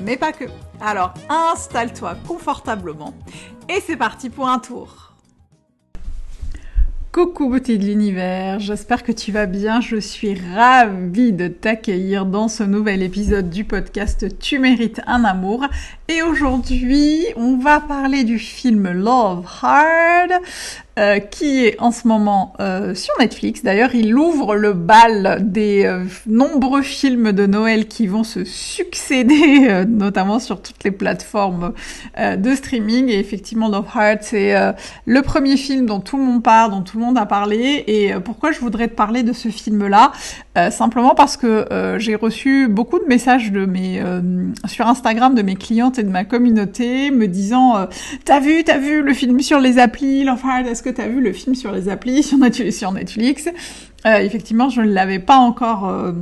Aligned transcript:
mais 0.00 0.16
pas 0.16 0.32
que. 0.32 0.44
Alors 0.80 1.14
installe-toi 1.28 2.16
confortablement 2.26 3.14
et 3.68 3.80
c'est 3.80 3.96
parti 3.96 4.30
pour 4.30 4.48
un 4.48 4.58
tour. 4.58 5.06
Coucou 7.16 7.48
beauté 7.48 7.78
de 7.78 7.86
l'univers, 7.86 8.60
j'espère 8.60 9.02
que 9.02 9.10
tu 9.10 9.32
vas 9.32 9.46
bien, 9.46 9.80
je 9.80 9.96
suis 9.96 10.38
ravie 10.54 11.32
de 11.32 11.48
t'accueillir 11.48 12.26
dans 12.26 12.46
ce 12.46 12.62
nouvel 12.62 13.02
épisode 13.02 13.48
du 13.48 13.64
podcast 13.64 14.38
Tu 14.38 14.58
mérites 14.58 15.00
un 15.06 15.24
amour. 15.24 15.64
Et 16.08 16.20
aujourd'hui, 16.20 17.24
on 17.36 17.56
va 17.56 17.80
parler 17.80 18.22
du 18.22 18.38
film 18.38 18.92
Love 18.92 19.46
Hard, 19.62 20.42
euh, 20.98 21.18
qui 21.18 21.66
est 21.66 21.78
en 21.78 21.90
ce 21.90 22.08
moment 22.08 22.54
euh, 22.58 22.94
sur 22.94 23.12
Netflix. 23.20 23.62
D'ailleurs, 23.62 23.94
il 23.94 24.16
ouvre 24.16 24.56
le 24.56 24.72
bal 24.72 25.40
des 25.42 25.84
euh, 25.84 26.04
nombreux 26.26 26.80
films 26.80 27.32
de 27.32 27.44
Noël 27.44 27.86
qui 27.86 28.06
vont 28.06 28.24
se 28.24 28.44
succéder, 28.44 29.84
notamment 29.88 30.38
sur 30.38 30.62
toutes 30.62 30.82
les 30.84 30.90
plateformes 30.90 31.74
de 32.18 32.54
streaming. 32.54 33.10
Et 33.10 33.18
effectivement, 33.18 33.68
Love 33.68 33.88
Heart, 33.94 34.22
c'est 34.22 34.54
le 35.04 35.20
premier 35.20 35.58
film 35.58 35.84
dont 35.84 36.00
tout 36.00 36.16
le 36.16 36.22
monde 36.22 36.42
parle, 36.42 36.70
dont 36.70 36.80
tout 36.80 36.98
le 36.98 37.04
monde 37.04 37.18
a 37.18 37.26
parlé. 37.26 37.84
Et 37.86 38.14
pourquoi 38.24 38.52
je 38.52 38.60
voudrais 38.60 38.88
te 38.88 38.94
parler 38.94 39.22
de 39.22 39.34
ce 39.34 39.50
film-là? 39.50 40.12
Simplement 40.70 41.14
parce 41.14 41.36
que 41.36 41.66
j'ai 41.98 42.14
reçu 42.14 42.68
beaucoup 42.68 42.98
de 42.98 43.04
messages 43.04 43.52
de 43.52 43.66
mes 43.66 44.02
sur 44.64 44.86
Instagram 44.86 45.34
de 45.34 45.42
mes 45.42 45.56
clientes 45.56 45.98
et 45.98 46.02
de 46.02 46.08
ma 46.08 46.24
communauté 46.24 47.10
me 47.10 47.28
disant 47.28 47.86
"T'as 48.24 48.40
vu, 48.40 48.64
t'as 48.64 48.78
vu 48.78 49.02
le 49.02 49.12
film 49.12 49.40
sur 49.40 49.60
les 49.60 49.78
applis 49.78 50.24
Love 50.24 50.42
Heart 50.42 50.66
Est-ce 50.68 50.85
que 50.86 50.94
tu 50.94 51.00
as 51.00 51.08
vu 51.08 51.20
le 51.20 51.32
film 51.32 51.54
sur 51.54 51.72
les 51.72 51.88
applis 51.88 52.22
sur 52.72 52.92
Netflix 52.92 53.48
euh, 54.06 54.16
Effectivement, 54.18 54.68
je 54.68 54.80
ne 54.80 54.92
l'avais 54.92 55.18
pas 55.18 55.36
encore... 55.36 55.88
Euh, 55.88 56.12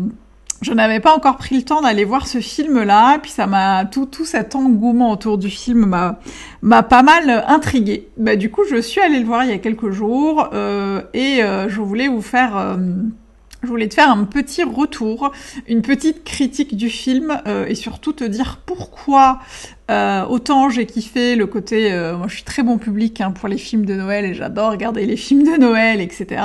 je 0.62 0.72
n'avais 0.72 1.00
pas 1.00 1.14
encore 1.14 1.36
pris 1.36 1.56
le 1.56 1.62
temps 1.62 1.82
d'aller 1.82 2.04
voir 2.04 2.26
ce 2.26 2.40
film-là, 2.40 3.18
puis 3.18 3.30
ça 3.30 3.46
m'a 3.46 3.84
tout 3.84 4.06
tout 4.06 4.24
cet 4.24 4.54
engouement 4.54 5.10
autour 5.10 5.36
du 5.36 5.50
film 5.50 5.84
m'a 5.84 6.20
m'a 6.62 6.82
pas 6.82 7.02
mal 7.02 7.44
intrigué. 7.46 8.08
Bah 8.16 8.34
du 8.34 8.50
coup, 8.50 8.62
je 8.70 8.80
suis 8.80 9.00
allée 9.02 9.18
le 9.18 9.26
voir 9.26 9.44
il 9.44 9.50
y 9.50 9.52
a 9.52 9.58
quelques 9.58 9.90
jours 9.90 10.48
euh, 10.54 11.02
et 11.12 11.40
je 11.68 11.80
voulais 11.80 12.08
vous 12.08 12.22
faire 12.22 12.78
je 13.62 13.68
voulais 13.68 13.88
te 13.88 13.94
faire 13.94 14.10
un 14.10 14.24
petit 14.24 14.62
retour, 14.62 15.32
une 15.68 15.82
petite 15.82 16.24
critique 16.24 16.76
du 16.78 16.88
film 16.88 17.42
et 17.68 17.74
surtout 17.74 18.14
te 18.14 18.24
dire 18.24 18.60
pourquoi 18.64 19.40
euh, 19.90 20.24
autant 20.24 20.70
j'ai 20.70 20.86
kiffé 20.86 21.36
le 21.36 21.46
côté, 21.46 21.92
euh, 21.92 22.16
moi 22.16 22.26
je 22.26 22.36
suis 22.36 22.42
très 22.42 22.62
bon 22.62 22.78
public 22.78 23.20
hein, 23.20 23.32
pour 23.32 23.50
les 23.50 23.58
films 23.58 23.84
de 23.84 23.94
Noël 23.94 24.24
et 24.24 24.32
j'adore 24.32 24.70
regarder 24.70 25.04
les 25.04 25.16
films 25.16 25.42
de 25.42 25.60
Noël, 25.60 26.00
etc. 26.00 26.42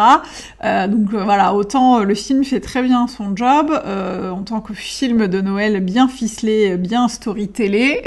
Euh, 0.66 0.88
donc 0.88 1.14
voilà, 1.14 1.54
autant 1.54 2.04
le 2.04 2.16
film 2.16 2.44
fait 2.44 2.60
très 2.60 2.84
bien 2.84 3.08
son 3.08 3.36
job 3.38 3.72
en 3.72 4.44
tant 4.44 4.60
que 4.60 4.74
film 4.74 5.28
de 5.28 5.40
Noël 5.40 5.80
bien 5.80 6.10
ficelé, 6.10 6.76
bien 6.76 7.08
storytellé. 7.08 8.04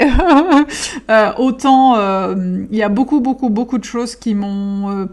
autant 1.37 1.95
il 2.35 2.75
y 2.75 2.83
a 2.83 2.89
beaucoup 2.89 3.19
beaucoup 3.19 3.49
beaucoup 3.49 3.79
de 3.79 3.83
choses 3.83 4.15
qui 4.15 4.35
m'ont 4.35 5.09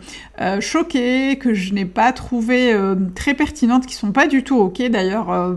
choqué, 0.60 1.38
que 1.38 1.54
je 1.54 1.72
n'ai 1.72 1.86
pas 1.86 2.12
trouvé 2.12 2.75
très 3.14 3.32
pertinentes, 3.32 3.86
qui 3.86 3.94
sont 3.94 4.12
pas 4.12 4.26
du 4.26 4.44
tout 4.44 4.59
ok 4.59 4.82
d'ailleurs 4.91 5.56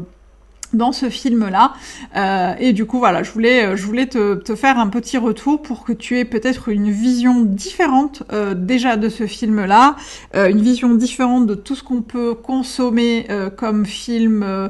dans 0.73 0.91
ce 0.91 1.09
film-là. 1.09 1.73
Euh, 2.15 2.53
et 2.59 2.73
du 2.73 2.85
coup, 2.85 2.99
voilà, 2.99 3.23
je 3.23 3.31
voulais, 3.31 3.65
euh, 3.65 3.75
je 3.75 3.85
voulais 3.85 4.07
te, 4.07 4.55
faire 4.55 4.77
un 4.79 4.87
petit 4.87 5.17
retour 5.17 5.61
pour 5.61 5.83
que 5.83 5.93
tu 5.93 6.19
aies 6.19 6.25
peut-être 6.25 6.69
une 6.69 6.91
vision 6.91 7.41
différente 7.41 8.23
euh, 8.31 8.53
déjà 8.53 8.97
de 8.97 9.09
ce 9.09 9.25
film-là, 9.25 9.95
une 10.33 10.61
vision 10.61 10.93
différente 10.93 11.47
de 11.47 11.55
tout 11.55 11.75
ce 11.75 11.83
qu'on 11.83 12.01
peut 12.01 12.33
consommer 12.35 13.27
comme 13.57 13.85
film 13.85 14.69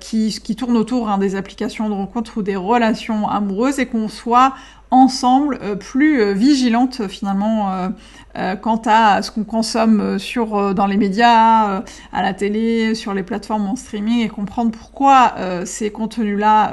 qui, 0.00 0.40
qui 0.42 0.56
tourne 0.56 0.76
autour 0.76 1.08
hein, 1.08 1.18
des 1.18 1.36
applications 1.36 1.88
de 1.88 1.94
rencontre 1.94 2.38
ou 2.38 2.42
des 2.42 2.56
relations 2.56 3.28
amoureuses 3.28 3.78
et 3.78 3.86
qu'on 3.86 4.08
soit 4.08 4.54
ensemble 4.90 5.58
plus 5.78 6.32
vigilante 6.34 7.06
finalement 7.08 7.90
euh, 8.38 8.54
quant 8.54 8.80
à 8.86 9.20
ce 9.22 9.32
qu'on 9.32 9.42
consomme 9.42 10.00
euh, 10.00 10.18
sur 10.18 10.56
euh, 10.56 10.72
dans 10.72 10.86
les 10.86 10.96
médias, 10.96 11.82
à 12.12 12.22
la 12.22 12.34
télé, 12.34 12.94
sur 12.94 13.12
les 13.12 13.24
plateformes 13.24 13.66
en 13.66 13.74
streaming 13.74 14.20
et 14.20 14.28
comprendre 14.28 14.70
pourquoi 14.70 15.34
ces 15.64 15.90
contenus-là 15.90 16.72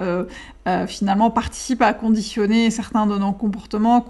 finalement 0.87 1.29
participent 1.29 1.81
à 1.81 1.93
conditionner 1.93 2.71
certains 2.71 3.05
de 3.05 3.17
nos 3.17 3.31
comportements, 3.31 4.03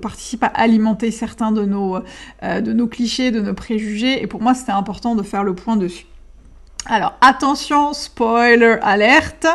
participent 0.00 0.44
à 0.44 0.48
alimenter 0.48 1.10
certains 1.10 1.52
de 1.52 1.64
nos 1.64 1.98
de 2.42 2.72
nos 2.72 2.86
clichés, 2.86 3.30
de 3.30 3.40
nos 3.40 3.54
préjugés. 3.54 4.22
Et 4.22 4.26
pour 4.26 4.42
moi, 4.42 4.54
c'était 4.54 4.72
important 4.72 5.14
de 5.14 5.22
faire 5.22 5.44
le 5.44 5.54
point 5.54 5.76
dessus. 5.76 6.06
Alors 6.88 7.14
attention, 7.20 7.92
spoiler 7.92 8.76
alerte, 8.80 9.48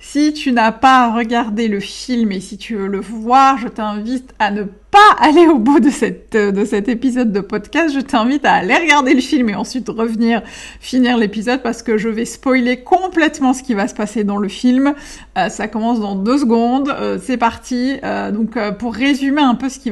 si 0.00 0.32
tu 0.32 0.52
n'as 0.52 0.72
pas 0.72 1.14
regardé 1.14 1.68
le 1.68 1.80
film 1.80 2.32
et 2.32 2.40
si 2.40 2.56
tu 2.56 2.76
veux 2.76 2.86
le 2.86 2.98
voir, 2.98 3.58
je 3.58 3.68
t'invite 3.68 4.34
à 4.38 4.50
ne 4.50 4.62
pas 4.62 4.98
aller 5.20 5.46
au 5.46 5.58
bout 5.58 5.80
de, 5.80 5.90
cette, 5.90 6.34
de 6.34 6.64
cet 6.64 6.88
épisode 6.88 7.30
de 7.30 7.40
podcast, 7.40 7.94
je 7.94 8.00
t'invite 8.00 8.46
à 8.46 8.54
aller 8.54 8.74
regarder 8.74 9.12
le 9.12 9.20
film 9.20 9.50
et 9.50 9.54
ensuite 9.54 9.90
revenir 9.90 10.42
finir 10.80 11.18
l'épisode 11.18 11.60
parce 11.60 11.82
que 11.82 11.98
je 11.98 12.08
vais 12.08 12.24
spoiler 12.24 12.78
complètement 12.78 13.52
ce 13.52 13.62
qui 13.62 13.74
va 13.74 13.86
se 13.86 13.94
passer 13.94 14.24
dans 14.24 14.38
le 14.38 14.48
film. 14.48 14.94
Euh, 15.36 15.50
ça 15.50 15.68
commence 15.68 16.00
dans 16.00 16.14
deux 16.14 16.38
secondes, 16.38 16.88
euh, 16.88 17.18
c'est 17.22 17.36
parti. 17.36 17.98
Euh, 18.02 18.30
donc 18.30 18.58
pour 18.78 18.94
résumer 18.94 19.42
un 19.42 19.56
peu 19.56 19.68
ce 19.68 19.78
qui 19.78 19.90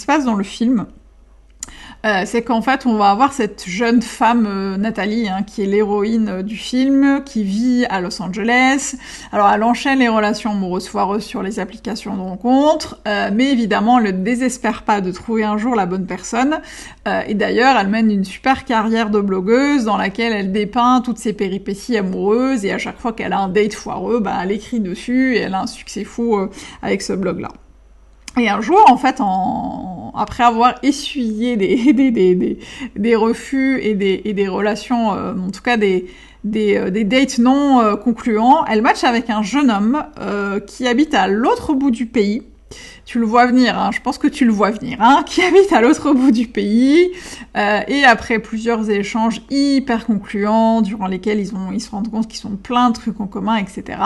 se 0.00 0.06
passe 0.06 0.24
dans 0.24 0.36
le 0.36 0.44
film, 0.44 0.86
euh, 2.06 2.22
c'est 2.26 2.42
qu'en 2.42 2.62
fait, 2.62 2.86
on 2.86 2.96
va 2.96 3.10
avoir 3.10 3.32
cette 3.32 3.64
jeune 3.66 4.02
femme, 4.02 4.46
euh, 4.46 4.76
Nathalie, 4.76 5.28
hein, 5.28 5.42
qui 5.42 5.62
est 5.62 5.66
l'héroïne 5.66 6.28
euh, 6.28 6.42
du 6.42 6.56
film, 6.56 7.22
qui 7.24 7.42
vit 7.42 7.86
à 7.90 8.00
Los 8.00 8.22
Angeles. 8.22 8.94
Alors, 9.32 9.50
elle 9.50 9.64
enchaîne 9.64 9.98
les 9.98 10.08
relations 10.08 10.52
amoureuses 10.52 10.86
foireuses 10.86 11.24
sur 11.24 11.42
les 11.42 11.58
applications 11.58 12.16
de 12.16 12.20
rencontres, 12.20 13.00
mais 13.32 13.50
évidemment, 13.50 13.98
elle 13.98 14.18
ne 14.18 14.24
désespère 14.24 14.82
pas 14.82 15.00
de 15.00 15.10
trouver 15.10 15.44
un 15.44 15.58
jour 15.58 15.74
la 15.74 15.86
bonne 15.86 16.06
personne. 16.06 16.60
et 17.26 17.34
d'ailleurs, 17.34 17.76
elle 17.78 17.88
mène 17.88 18.10
une 18.10 18.24
super 18.24 18.64
carrière 18.64 19.10
de 19.10 19.20
blogueuse 19.20 19.84
dans 19.84 19.96
laquelle 19.96 20.32
elle 20.32 20.52
dépeint 20.52 21.00
toutes 21.00 21.18
ses 21.18 21.32
péripéties 21.32 21.96
amoureuses, 21.96 22.64
et 22.64 22.72
à 22.72 22.78
chaque 22.78 22.98
fois 22.98 23.12
qu'elle 23.12 23.32
a 23.32 23.40
un 23.40 23.48
date 23.48 23.74
foireux, 23.74 24.20
bah, 24.20 24.38
elle 24.42 24.52
écrit 24.52 24.80
dessus, 24.80 25.36
et 25.36 25.40
elle 25.40 25.54
a 25.54 25.62
un 25.62 25.66
succès 25.66 26.04
fou 26.04 26.38
avec 26.82 27.02
ce 27.02 27.12
blog-là. 27.12 27.50
Et 28.38 28.48
un 28.48 28.60
jour, 28.60 28.80
en 28.88 28.96
fait, 28.96 29.20
après 30.14 30.44
avoir 30.44 30.74
essuyé 30.82 31.56
des, 31.56 33.14
refus 33.16 33.80
et 33.82 33.94
des, 33.94 34.48
relations, 34.48 35.14
euh, 35.14 35.34
en 35.34 35.50
tout 35.50 35.62
cas 35.62 35.76
des, 35.76 36.06
euh, 36.54 36.90
dates 36.90 37.38
non 37.38 37.80
euh, 37.80 37.96
concluants, 37.96 38.64
elle 38.66 38.82
match 38.82 39.04
avec 39.04 39.30
un 39.30 39.42
jeune 39.42 39.70
homme 39.70 40.04
qui 40.66 40.86
habite 40.86 41.14
à 41.14 41.28
l'autre 41.28 41.74
bout 41.74 41.90
du 41.90 42.06
pays 42.06 42.42
tu 43.08 43.18
le 43.18 43.24
vois 43.24 43.46
venir, 43.46 43.78
hein, 43.78 43.88
je 43.90 44.02
pense 44.02 44.18
que 44.18 44.26
tu 44.26 44.44
le 44.44 44.52
vois 44.52 44.70
venir, 44.70 44.98
hein, 45.00 45.24
qui 45.24 45.40
habite 45.40 45.72
à 45.72 45.80
l'autre 45.80 46.12
bout 46.12 46.30
du 46.30 46.46
pays, 46.46 47.10
euh, 47.56 47.80
et 47.88 48.04
après 48.04 48.38
plusieurs 48.38 48.90
échanges 48.90 49.40
hyper 49.48 50.04
concluants, 50.04 50.82
durant 50.82 51.06
lesquels 51.06 51.40
ils, 51.40 51.54
ont, 51.54 51.72
ils 51.72 51.80
se 51.80 51.90
rendent 51.90 52.10
compte 52.10 52.28
qu'ils 52.28 52.46
ont 52.46 52.56
plein 52.56 52.90
de 52.90 52.94
trucs 52.94 53.18
en 53.18 53.26
commun, 53.26 53.56
etc., 53.56 53.98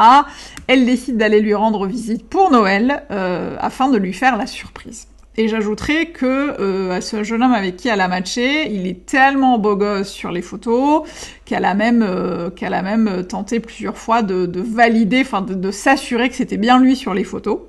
elle 0.68 0.86
décide 0.86 1.16
d'aller 1.16 1.40
lui 1.40 1.52
rendre 1.52 1.88
visite 1.88 2.28
pour 2.28 2.52
Noël, 2.52 3.02
euh, 3.10 3.56
afin 3.58 3.88
de 3.90 3.96
lui 3.96 4.12
faire 4.12 4.36
la 4.36 4.46
surprise. 4.46 5.08
Et 5.36 5.48
j'ajouterais 5.48 6.06
que 6.06 6.54
euh, 6.60 6.92
à 6.92 7.00
ce 7.00 7.24
jeune 7.24 7.42
homme 7.42 7.54
avec 7.54 7.78
qui 7.78 7.88
elle 7.88 8.02
a 8.02 8.06
matché, 8.06 8.70
il 8.70 8.86
est 8.86 9.04
tellement 9.04 9.58
beau 9.58 9.74
gosse 9.74 10.10
sur 10.10 10.30
les 10.30 10.42
photos 10.42 11.02
qu'elle 11.44 11.64
a 11.64 11.74
même 11.74 12.04
euh, 12.06 12.50
qu'elle 12.50 12.74
a 12.74 12.82
même 12.82 13.24
tenté 13.26 13.58
plusieurs 13.58 13.96
fois 13.96 14.22
de, 14.22 14.46
de 14.46 14.60
valider, 14.60 15.22
enfin 15.22 15.40
de 15.40 15.70
s'assurer 15.72 16.28
que 16.28 16.36
c'était 16.36 16.58
bien 16.58 16.78
lui 16.78 16.94
sur 16.94 17.14
les 17.14 17.24
photos. 17.24 17.60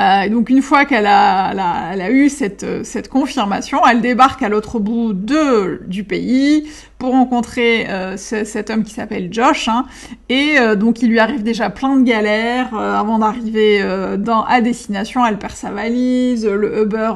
Euh, 0.00 0.28
donc 0.30 0.48
une 0.48 0.62
fois 0.62 0.86
qu'elle 0.86 1.06
a, 1.06 1.50
elle 1.92 2.00
a, 2.00 2.10
eu 2.10 2.30
cette, 2.30 2.84
cette, 2.84 3.08
confirmation, 3.08 3.80
elle 3.86 4.00
débarque 4.00 4.42
à 4.42 4.48
l'autre 4.48 4.78
bout 4.78 5.12
de, 5.12 5.82
du 5.86 6.04
pays 6.04 6.70
pour 6.98 7.10
rencontrer 7.10 7.86
euh, 7.90 8.16
cet 8.16 8.70
homme 8.70 8.82
qui 8.82 8.94
s'appelle 8.94 9.28
Josh. 9.30 9.68
Hein, 9.68 9.84
et 10.30 10.58
euh, 10.58 10.74
donc 10.74 11.02
il 11.02 11.10
lui 11.10 11.18
arrive 11.18 11.42
déjà 11.42 11.68
plein 11.68 11.96
de 11.96 12.02
galères 12.02 12.74
avant 12.74 13.18
d'arriver 13.18 13.84
dans 14.18 14.44
à 14.44 14.62
destination. 14.62 15.24
Elle 15.26 15.38
perd 15.38 15.54
sa 15.54 15.70
valise, 15.70 16.46
le 16.46 16.82
Uber. 16.82 17.12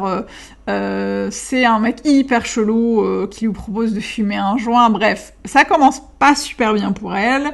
c'est 1.30 1.64
un 1.64 1.78
mec 1.78 2.00
hyper 2.04 2.44
chelou 2.44 3.02
qui 3.30 3.46
lui 3.46 3.52
propose 3.52 3.94
de 3.94 4.00
fumer 4.00 4.36
un 4.36 4.58
joint. 4.58 4.90
Bref, 4.90 5.32
ça 5.46 5.64
commence 5.64 6.02
pas 6.18 6.34
super 6.34 6.74
bien 6.74 6.92
pour 6.92 7.16
elle. 7.16 7.52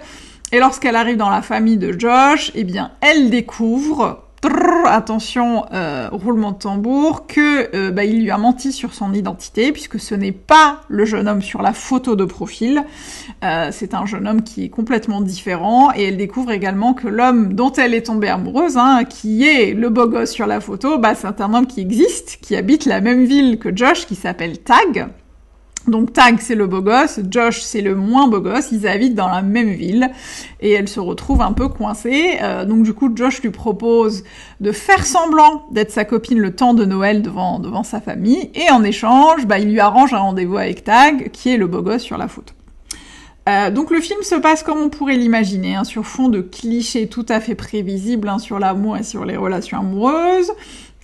Et 0.52 0.58
lorsqu'elle 0.58 0.96
arrive 0.96 1.16
dans 1.16 1.30
la 1.30 1.42
famille 1.42 1.76
de 1.76 1.96
Josh, 1.96 2.50
eh 2.56 2.64
bien, 2.64 2.90
elle 3.00 3.30
découvre 3.30 4.29
attention, 4.90 5.66
euh, 5.72 6.08
roulement 6.10 6.52
de 6.52 6.58
tambour, 6.58 7.26
que 7.26 7.74
euh, 7.74 7.90
bah, 7.90 8.04
il 8.04 8.22
lui 8.22 8.30
a 8.30 8.38
menti 8.38 8.72
sur 8.72 8.94
son 8.94 9.12
identité, 9.12 9.72
puisque 9.72 9.98
ce 9.98 10.14
n'est 10.14 10.32
pas 10.32 10.82
le 10.88 11.04
jeune 11.04 11.28
homme 11.28 11.42
sur 11.42 11.62
la 11.62 11.72
photo 11.72 12.16
de 12.16 12.24
profil. 12.24 12.84
Euh, 13.44 13.68
c'est 13.72 13.94
un 13.94 14.06
jeune 14.06 14.26
homme 14.26 14.42
qui 14.42 14.64
est 14.64 14.68
complètement 14.68 15.20
différent, 15.20 15.92
et 15.94 16.04
elle 16.04 16.16
découvre 16.16 16.50
également 16.50 16.94
que 16.94 17.08
l'homme 17.08 17.54
dont 17.54 17.72
elle 17.72 17.94
est 17.94 18.06
tombée 18.06 18.28
amoureuse, 18.28 18.76
hein, 18.76 19.04
qui 19.08 19.46
est 19.46 19.74
le 19.74 19.88
beau 19.88 20.06
gosse 20.06 20.30
sur 20.30 20.46
la 20.46 20.60
photo, 20.60 20.98
bah, 20.98 21.14
c'est 21.14 21.40
un 21.40 21.54
homme 21.54 21.66
qui 21.66 21.80
existe, 21.80 22.38
qui 22.40 22.56
habite 22.56 22.86
la 22.86 23.00
même 23.00 23.24
ville 23.24 23.58
que 23.58 23.74
Josh, 23.74 24.06
qui 24.06 24.14
s'appelle 24.14 24.58
Tag. 24.58 25.08
Donc 25.90 26.12
Tag 26.12 26.38
c'est 26.40 26.54
le 26.54 26.66
beau 26.66 26.80
gosse, 26.80 27.20
Josh 27.30 27.60
c'est 27.60 27.80
le 27.80 27.94
moins 27.94 28.28
beau 28.28 28.40
gosse, 28.40 28.68
ils 28.72 28.86
habitent 28.86 29.14
dans 29.14 29.28
la 29.28 29.42
même 29.42 29.70
ville 29.70 30.10
et 30.60 30.72
elle 30.72 30.88
se 30.88 31.00
retrouve 31.00 31.42
un 31.42 31.52
peu 31.52 31.68
coincée. 31.68 32.38
Euh, 32.40 32.64
donc 32.64 32.84
du 32.84 32.94
coup 32.94 33.10
Josh 33.14 33.42
lui 33.42 33.50
propose 33.50 34.24
de 34.60 34.72
faire 34.72 35.04
semblant 35.04 35.66
d'être 35.70 35.90
sa 35.90 36.04
copine 36.04 36.38
le 36.38 36.54
temps 36.54 36.74
de 36.74 36.84
Noël 36.84 37.22
devant, 37.22 37.58
devant 37.58 37.82
sa 37.82 38.00
famille 38.00 38.50
et 38.54 38.70
en 38.70 38.82
échange 38.84 39.46
bah, 39.46 39.58
il 39.58 39.70
lui 39.70 39.80
arrange 39.80 40.14
un 40.14 40.18
rendez-vous 40.18 40.56
avec 40.56 40.84
Tag 40.84 41.30
qui 41.32 41.50
est 41.50 41.56
le 41.56 41.66
beau 41.66 41.82
gosse 41.82 42.02
sur 42.02 42.16
la 42.16 42.28
photo. 42.28 42.54
Euh, 43.48 43.70
donc 43.70 43.90
le 43.90 44.00
film 44.00 44.22
se 44.22 44.34
passe 44.34 44.62
comme 44.62 44.78
on 44.78 44.90
pourrait 44.90 45.16
l'imaginer, 45.16 45.74
hein, 45.74 45.84
sur 45.84 46.06
fond 46.06 46.28
de 46.28 46.40
clichés 46.40 47.08
tout 47.08 47.26
à 47.28 47.40
fait 47.40 47.54
prévisibles 47.54 48.28
hein, 48.28 48.38
sur 48.38 48.58
l'amour 48.58 48.98
et 48.98 49.02
sur 49.02 49.24
les 49.24 49.36
relations 49.36 49.78
amoureuses. 49.78 50.52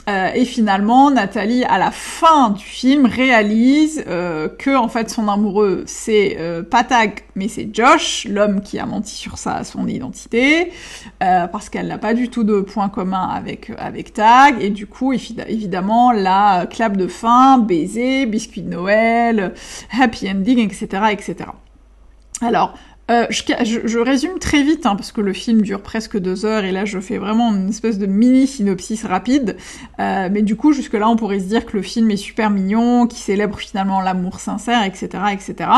Euh, 0.08 0.31
et 0.35 0.44
finalement, 0.44 1.11
Nathalie, 1.11 1.64
à 1.64 1.79
la 1.79 1.91
fin 1.91 2.50
du 2.50 2.64
film, 2.64 3.06
réalise 3.06 4.05
euh, 4.06 4.49
que 4.49 4.76
en 4.76 4.88
fait 4.88 5.11
son 5.11 5.29
amoureux 5.29 5.82
c'est 5.87 6.37
euh, 6.38 6.62
pas 6.62 6.85
Tag, 6.85 7.25
mais 7.35 7.49
c'est 7.49 7.69
Josh, 7.73 8.25
l'homme 8.31 8.61
qui 8.61 8.79
a 8.79 8.87
menti 8.87 9.14
sur 9.14 9.37
sa 9.37 9.64
son 9.64 9.88
identité, 9.88 10.70
euh, 11.25 11.49
parce 11.49 11.69
qu'elle 11.69 11.88
n'a 11.88 11.99
pas 11.99 12.14
du 12.14 12.29
tout 12.29 12.44
de 12.44 12.61
point 12.61 12.88
commun 12.88 13.29
avec 13.29 13.73
avec 13.79 14.12
Tag, 14.12 14.62
et 14.62 14.70
du 14.70 14.87
coup, 14.87 15.12
évidemment, 15.12 16.12
la 16.12 16.67
clap 16.70 16.97
de 16.97 17.08
fin, 17.08 17.58
baiser, 17.58 18.26
biscuit 18.26 18.62
de 18.62 18.70
Noël, 18.70 19.55
happy 19.91 20.31
ending, 20.31 20.61
etc., 20.61 20.87
etc. 21.11 21.50
Alors, 22.43 22.75
euh, 23.11 23.26
je, 23.31 23.99
résume 23.99 24.38
très 24.41 24.62
vite, 24.62 24.85
hein, 24.85 24.97
parce 24.97 25.12
que 25.12 25.20
le 25.20 25.32
film 25.32 25.62
dure 25.62 25.81
presque 25.81 26.19
deux 26.19 26.44
heures, 26.44 26.64
et 26.64 26.73
là 26.73 26.85
je 26.85 26.99
fais 26.99 27.19
vraiment 27.19 27.55
une 27.55 27.69
espèce 27.69 27.99
de 27.99 28.06
mini 28.06 28.47
synopsis 28.47 29.05
rapide. 29.05 29.56
Euh, 30.00 30.29
mais 30.31 30.43
du 30.43 30.56
coup, 30.56 30.73
jusque-là, 30.73 31.08
on 31.08 31.17
pourrait 31.17 31.38
se 31.38 31.44
dire 31.44 31.64
que 31.67 31.76
le 31.76 31.82
film 31.82 32.11
est 32.11 32.17
super 32.17 32.50
mignon, 32.50 33.06
qui 33.06 33.20
célèbre 33.20 33.58
finalement 33.58 34.00
l'amour 34.00 34.41
sincère, 34.41 34.82
etc., 34.82 35.08
etc. 35.32 35.70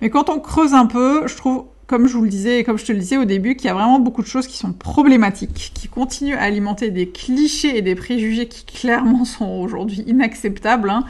Mais 0.00 0.08
quand 0.08 0.30
on 0.30 0.40
creuse 0.40 0.72
un 0.72 0.86
peu, 0.86 1.26
je 1.26 1.36
trouve 1.36 1.64
comme 1.90 2.06
je 2.06 2.16
vous 2.16 2.22
le 2.22 2.28
disais 2.28 2.60
et 2.60 2.64
comme 2.64 2.78
je 2.78 2.84
te 2.84 2.92
le 2.92 3.00
disais 3.00 3.16
au 3.16 3.24
début, 3.24 3.56
qu'il 3.56 3.66
y 3.66 3.68
a 3.68 3.74
vraiment 3.74 3.98
beaucoup 3.98 4.22
de 4.22 4.28
choses 4.28 4.46
qui 4.46 4.56
sont 4.56 4.72
problématiques, 4.72 5.72
qui 5.74 5.88
continuent 5.88 6.36
à 6.36 6.42
alimenter 6.42 6.92
des 6.92 7.08
clichés 7.08 7.76
et 7.76 7.82
des 7.82 7.96
préjugés 7.96 8.46
qui 8.46 8.64
clairement 8.64 9.24
sont 9.24 9.48
aujourd'hui 9.58 10.04
inacceptables. 10.06 10.88
Hein. 10.88 11.02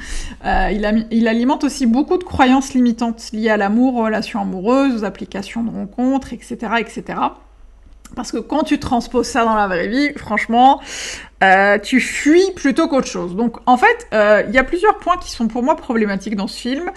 Euh, 0.47 1.05
il, 1.11 1.29
alimente 1.29 1.65
aussi 1.65 1.85
beaucoup 1.85 2.17
de 2.17 2.25
croyances 2.25 2.73
limitantes 2.73 3.31
liées 3.35 3.51
à 3.51 3.59
l'amour, 3.59 3.97
aux 3.97 4.05
relations 4.05 4.41
amoureuses, 4.41 5.03
aux 5.03 5.05
applications 5.05 5.63
de 5.63 5.69
rencontres, 5.69 6.33
etc., 6.33 6.57
etc. 6.79 7.19
Parce 8.17 8.33
que 8.33 8.39
quand 8.39 8.63
tu 8.63 8.79
transposes 8.79 9.27
ça 9.27 9.45
dans 9.45 9.55
la 9.55 9.67
vraie 9.67 9.89
vie, 9.89 10.15
franchement, 10.17 10.81
euh, 11.43 11.79
tu 11.79 12.01
fuis 12.01 12.51
plutôt 12.55 12.87
qu'autre 12.89 13.07
chose. 13.07 13.35
Donc 13.35 13.57
en 13.67 13.77
fait, 13.79 14.07
euh, 14.13 14.43
il 14.49 14.55
y 14.55 14.59
a 14.59 14.65
plusieurs 14.65 14.99
points 14.99 15.17
qui 15.17 15.31
sont 15.31 15.49
pour 15.49 15.63
moi 15.63 15.75
problématiques 15.75 16.37
dans 16.37 16.47
ce 16.47 16.61
film. 16.61 16.91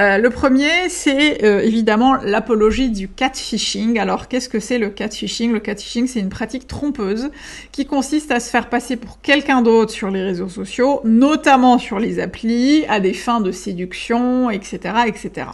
Euh, 0.00 0.18
le 0.18 0.30
premier, 0.30 0.88
c'est 0.88 1.38
évidemment 1.64 2.14
l'apologie 2.22 2.90
du 2.90 3.08
catfishing. 3.08 3.98
Alors 3.98 4.28
qu'est-ce 4.28 4.48
que 4.48 4.60
c'est 4.60 4.78
le 4.78 4.90
catfishing? 4.90 5.52
Le 5.52 5.60
catfishing, 5.60 6.06
c'est 6.06 6.20
une 6.20 6.28
pratique 6.28 6.66
trompeuse 6.66 7.30
qui 7.72 7.86
consiste 7.86 8.30
à 8.30 8.40
se 8.40 8.50
faire 8.50 8.68
passer 8.68 8.96
pour 8.96 9.20
quelqu'un 9.20 9.62
d'autre 9.62 9.92
sur 9.92 10.10
les 10.10 10.22
réseaux 10.22 10.48
sociaux, 10.48 11.00
notamment 11.04 11.78
sur 11.78 11.98
les 11.98 12.20
applis, 12.20 12.84
à 12.88 13.00
des 13.00 13.12
fins 13.12 13.40
de 13.40 13.50
séduction, 13.50 14.50
etc., 14.50 14.78
etc. 15.06 15.48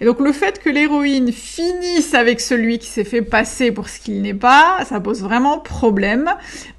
Et 0.00 0.04
donc 0.04 0.20
le 0.20 0.32
fait 0.32 0.60
que 0.60 0.68
l'héroïne 0.68 1.32
finisse 1.32 2.14
avec 2.14 2.40
celui 2.40 2.78
qui 2.78 2.88
s'est 2.88 3.04
fait 3.04 3.22
passer 3.22 3.70
pour 3.70 3.88
ce 3.88 4.00
qu'il 4.00 4.22
n'est 4.22 4.34
pas, 4.34 4.84
ça 4.84 5.00
pose 5.00 5.22
vraiment 5.22 5.58
problème. 5.58 6.34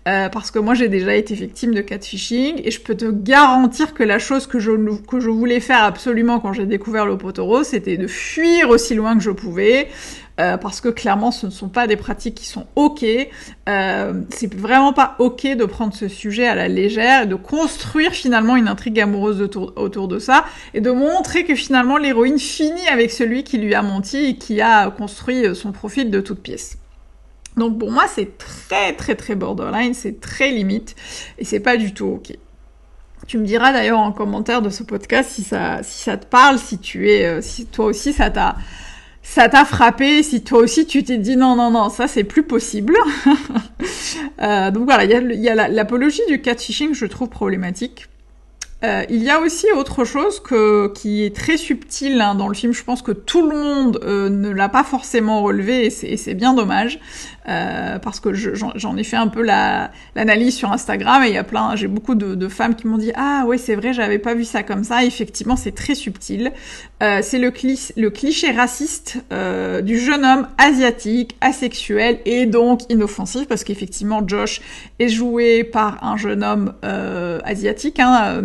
Euh, 0.07 0.29
parce 0.29 0.51
que 0.51 0.59
moi 0.59 0.75
j'ai 0.75 0.87
déjà 0.87 1.15
été 1.15 1.33
victime 1.33 1.73
de 1.73 1.81
catfishing 1.81 2.61
et 2.63 2.69
je 2.69 2.79
peux 2.79 2.93
te 2.93 3.09
garantir 3.09 3.95
que 3.95 4.03
la 4.03 4.19
chose 4.19 4.45
que 4.45 4.59
je, 4.59 4.71
que 5.07 5.19
je 5.19 5.29
voulais 5.29 5.59
faire 5.59 5.83
absolument 5.83 6.39
quand 6.39 6.53
j'ai 6.53 6.67
découvert 6.67 7.07
le 7.07 7.17
potoro, 7.17 7.63
c'était 7.63 7.97
de 7.97 8.05
fuir 8.05 8.69
aussi 8.69 8.93
loin 8.93 9.17
que 9.17 9.23
je 9.23 9.31
pouvais. 9.31 9.87
Euh, 10.39 10.57
parce 10.57 10.81
que 10.81 10.89
clairement 10.89 11.31
ce 11.31 11.45
ne 11.45 11.51
sont 11.51 11.69
pas 11.69 11.87
des 11.87 11.95
pratiques 11.95 12.35
qui 12.35 12.45
sont 12.45 12.67
ok. 12.75 13.03
Euh, 13.67 14.21
c'est 14.29 14.53
vraiment 14.53 14.93
pas 14.93 15.15
ok 15.17 15.47
de 15.55 15.65
prendre 15.65 15.93
ce 15.95 16.07
sujet 16.07 16.45
à 16.45 16.53
la 16.53 16.67
légère 16.67 17.23
et 17.23 17.25
de 17.25 17.35
construire 17.35 18.11
finalement 18.11 18.57
une 18.57 18.67
intrigue 18.67 18.99
amoureuse 18.99 19.41
autour, 19.41 19.73
autour 19.75 20.07
de 20.07 20.19
ça 20.19 20.45
et 20.75 20.81
de 20.81 20.91
montrer 20.91 21.45
que 21.45 21.55
finalement 21.55 21.97
l'héroïne 21.97 22.37
finit 22.37 22.87
avec 22.89 23.09
celui 23.11 23.43
qui 23.43 23.57
lui 23.57 23.73
a 23.73 23.81
menti 23.81 24.17
et 24.17 24.35
qui 24.35 24.61
a 24.61 24.91
construit 24.91 25.55
son 25.55 25.71
profil 25.71 26.11
de 26.11 26.19
toute 26.19 26.41
pièce. 26.41 26.77
Donc 27.57 27.79
pour 27.79 27.91
moi, 27.91 28.05
c'est 28.07 28.37
très 28.37 28.93
très 28.93 29.15
très 29.15 29.35
borderline, 29.35 29.93
c'est 29.93 30.19
très 30.19 30.51
limite, 30.51 30.95
et 31.37 31.45
c'est 31.45 31.59
pas 31.59 31.77
du 31.77 31.93
tout 31.93 32.05
ok. 32.05 32.37
Tu 33.27 33.37
me 33.37 33.45
diras 33.45 33.71
d'ailleurs 33.71 33.99
en 33.99 34.11
commentaire 34.11 34.61
de 34.61 34.69
ce 34.69 34.83
podcast 34.83 35.31
si 35.31 35.43
ça, 35.43 35.81
te 35.81 36.25
parle, 36.25 36.59
si 36.59 36.77
tu 36.77 37.09
es, 37.09 37.25
euh, 37.25 37.41
si 37.41 37.65
toi 37.65 37.85
aussi 37.85 38.13
ça 38.13 38.29
t'a, 38.29 39.65
frappé, 39.65 40.21
si 40.21 40.43
toi 40.43 40.59
aussi 40.59 40.85
tu 40.85 41.03
t'es 41.03 41.17
dit 41.17 41.35
non 41.35 41.55
non 41.55 41.71
non, 41.71 41.89
ça 41.89 42.07
c'est 42.07 42.25
plus 42.25 42.43
possible. 42.43 42.95
euh, 44.41 44.69
donc 44.69 44.83
voilà, 44.83 45.05
il 45.05 45.39
y 45.41 45.49
a, 45.49 45.67
l'apologie 45.69 46.21
du 46.27 46.41
catfishing, 46.41 46.93
je 46.93 47.05
trouve 47.05 47.29
problématique. 47.29 48.07
Euh, 48.83 49.03
il 49.09 49.23
y 49.23 49.31
a 49.31 49.39
aussi 49.39 49.65
autre 49.75 50.03
chose 50.03 50.43
qui 50.93 51.23
est 51.23 51.35
très 51.35 51.57
subtil 51.57 52.21
hein, 52.21 52.35
dans 52.35 52.47
le 52.47 52.53
film. 52.53 52.73
Je 52.73 52.83
pense 52.83 53.01
que 53.01 53.13
tout 53.13 53.49
le 53.49 53.57
monde 53.57 53.99
ne 54.03 54.49
l'a 54.49 54.69
pas 54.69 54.83
forcément 54.83 55.41
relevé 55.41 55.85
et 55.85 56.17
c'est 56.17 56.33
bien 56.35 56.53
dommage. 56.53 56.99
Euh, 57.47 57.99
parce 57.99 58.19
que 58.19 58.33
j'en 58.33 58.97
ai 58.97 59.03
fait 59.03 59.17
un 59.17 59.27
peu 59.27 59.43
l'analyse 59.43 60.55
sur 60.55 60.71
Instagram 60.71 61.23
et 61.23 61.27
il 61.27 61.33
y 61.35 61.37
a 61.37 61.43
plein, 61.43 61.75
j'ai 61.75 61.87
beaucoup 61.87 62.15
de, 62.15 62.33
de, 62.33 62.47
femmes 62.47 62.73
qui 62.73 62.87
m'ont 62.87 62.97
dit 62.97 63.11
ah 63.15 63.43
ouais 63.45 63.59
c'est 63.59 63.75
vrai 63.75 63.93
j'avais 63.93 64.17
pas 64.17 64.33
vu 64.33 64.43
ça 64.45 64.63
comme 64.63 64.83
ça. 64.83 65.03
Effectivement 65.03 65.55
c'est 65.55 65.73
très 65.73 65.93
subtil. 65.93 66.51
Euh, 67.03 67.19
c'est 67.21 67.39
le, 67.39 67.51
cliché 68.09 68.51
raciste 68.51 69.17
euh, 69.31 69.81
du 69.81 69.99
jeune 69.99 70.25
homme 70.25 70.47
asiatique, 70.57 71.35
asexuel 71.41 72.19
et 72.25 72.45
donc 72.45 72.81
inoffensif 72.89 73.47
parce 73.47 73.63
qu'effectivement 73.63 74.25
Josh 74.25 74.61
est 74.99 75.09
joué 75.09 75.63
par 75.63 76.03
un 76.03 76.17
jeune 76.17 76.43
homme 76.43 76.73
euh, 76.83 77.39
asiatique 77.43 77.99
hein, 77.99 78.41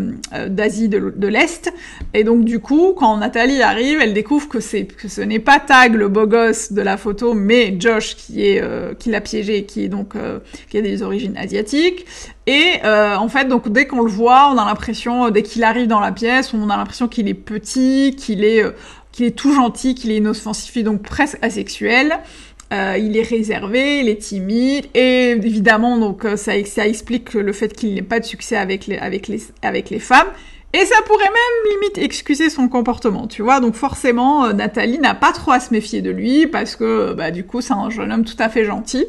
d'Asie 0.49 0.89
de, 0.89 1.27
l'Est 1.27 1.73
et 2.13 2.25
donc 2.25 2.45
du 2.45 2.59
coup 2.59 2.93
quand 2.97 3.17
Nathalie 3.19 3.63
arrive 3.63 4.01
elle 4.01 4.15
découvre 4.15 4.49
que 4.49 4.61
c'est 4.61 4.85
que 4.85 5.09
ce 5.09 5.21
n'est 5.21 5.39
pas 5.39 5.61
Tag 5.61 5.95
le 5.95 6.09
beau 6.09 6.27
gosse 6.27 6.73
de 6.73 6.83
la 6.83 6.97
photo 6.97 7.35
mais 7.35 7.77
Josh 7.79 8.17
qui 8.17 8.45
est 8.47 8.61
euh, 8.90 8.90
qui 8.99 9.11
l'a 9.11 9.21
piégé, 9.21 9.65
qui 9.65 9.85
est 9.85 9.89
donc 9.89 10.17
euh, 10.17 10.41
qui 10.71 10.79
a 10.79 10.83
des 10.83 11.03
origines 11.03 11.37
asiatiques. 11.37 12.07
Et 12.47 12.75
euh, 12.85 13.17
en 13.17 13.29
fait, 13.29 13.47
donc 13.47 13.71
dès 13.71 13.87
qu'on 13.87 14.03
le 14.03 14.11
voit, 14.11 14.51
on 14.53 14.59
a 14.59 14.65
l'impression, 14.65 15.31
dès 15.31 15.43
qu'il 15.43 15.65
arrive 15.65 15.87
dans 15.87 16.01
la 16.01 16.13
pièce, 16.13 16.53
on 16.55 16.69
a 16.71 16.77
l'impression 16.77 17.09
qu'il 17.09 17.29
est 17.29 17.35
petit, 17.35 18.15
qu'il 18.17 18.45
est 18.45 18.65
qu'il 19.13 19.27
est 19.27 19.37
tout 19.37 19.53
gentil, 19.55 19.95
qu'il 19.95 20.13
est 20.13 20.19
inoffensif 20.19 20.77
et 20.77 20.83
donc 20.83 21.03
presque 21.03 21.39
asexuel. 21.43 22.19
il 22.73 23.17
est 23.17 23.29
réservé, 23.29 24.01
il 24.01 24.09
est 24.09 24.23
timide, 24.23 24.87
et 24.95 25.31
évidemment, 25.31 25.99
donc 25.99 26.25
ça, 26.37 26.53
ça 26.65 26.87
explique 26.87 27.35
le 27.35 27.53
fait 27.53 27.75
qu'il 27.75 27.95
n'ait 27.95 28.03
pas 28.03 28.21
de 28.21 28.25
succès 28.25 28.57
avec 28.57 28.87
les, 28.87 28.99
avec 28.99 29.27
les, 29.27 29.41
avec 29.63 29.91
les 29.91 29.99
femmes. 29.99 30.29
Et 30.73 30.85
ça 30.85 30.97
pourrait 31.05 31.25
même 31.25 31.73
limite 31.73 31.99
excuser 31.99 32.49
son 32.49 32.69
comportement, 32.69 33.27
tu 33.27 33.43
vois. 33.43 33.61
Donc 33.61 33.75
forcément, 33.75 34.45
euh, 34.45 34.53
Nathalie 34.53 34.99
n'a 34.99 35.15
pas 35.15 35.33
trop 35.33 35.51
à 35.51 35.61
se 35.61 35.73
méfier 35.73 36.01
de 36.01 36.11
lui 36.11 36.47
parce 36.47 36.77
que 36.77 37.13
bah 37.13 37.31
du 37.33 37.45
coup, 37.45 37.61
c'est 37.61 37.73
un 37.73 37.91
jeune 37.91 38.13
homme 38.13 38.25
tout 38.25 38.37
à 38.39 38.49
fait 38.49 38.65
gentil. 38.65 39.07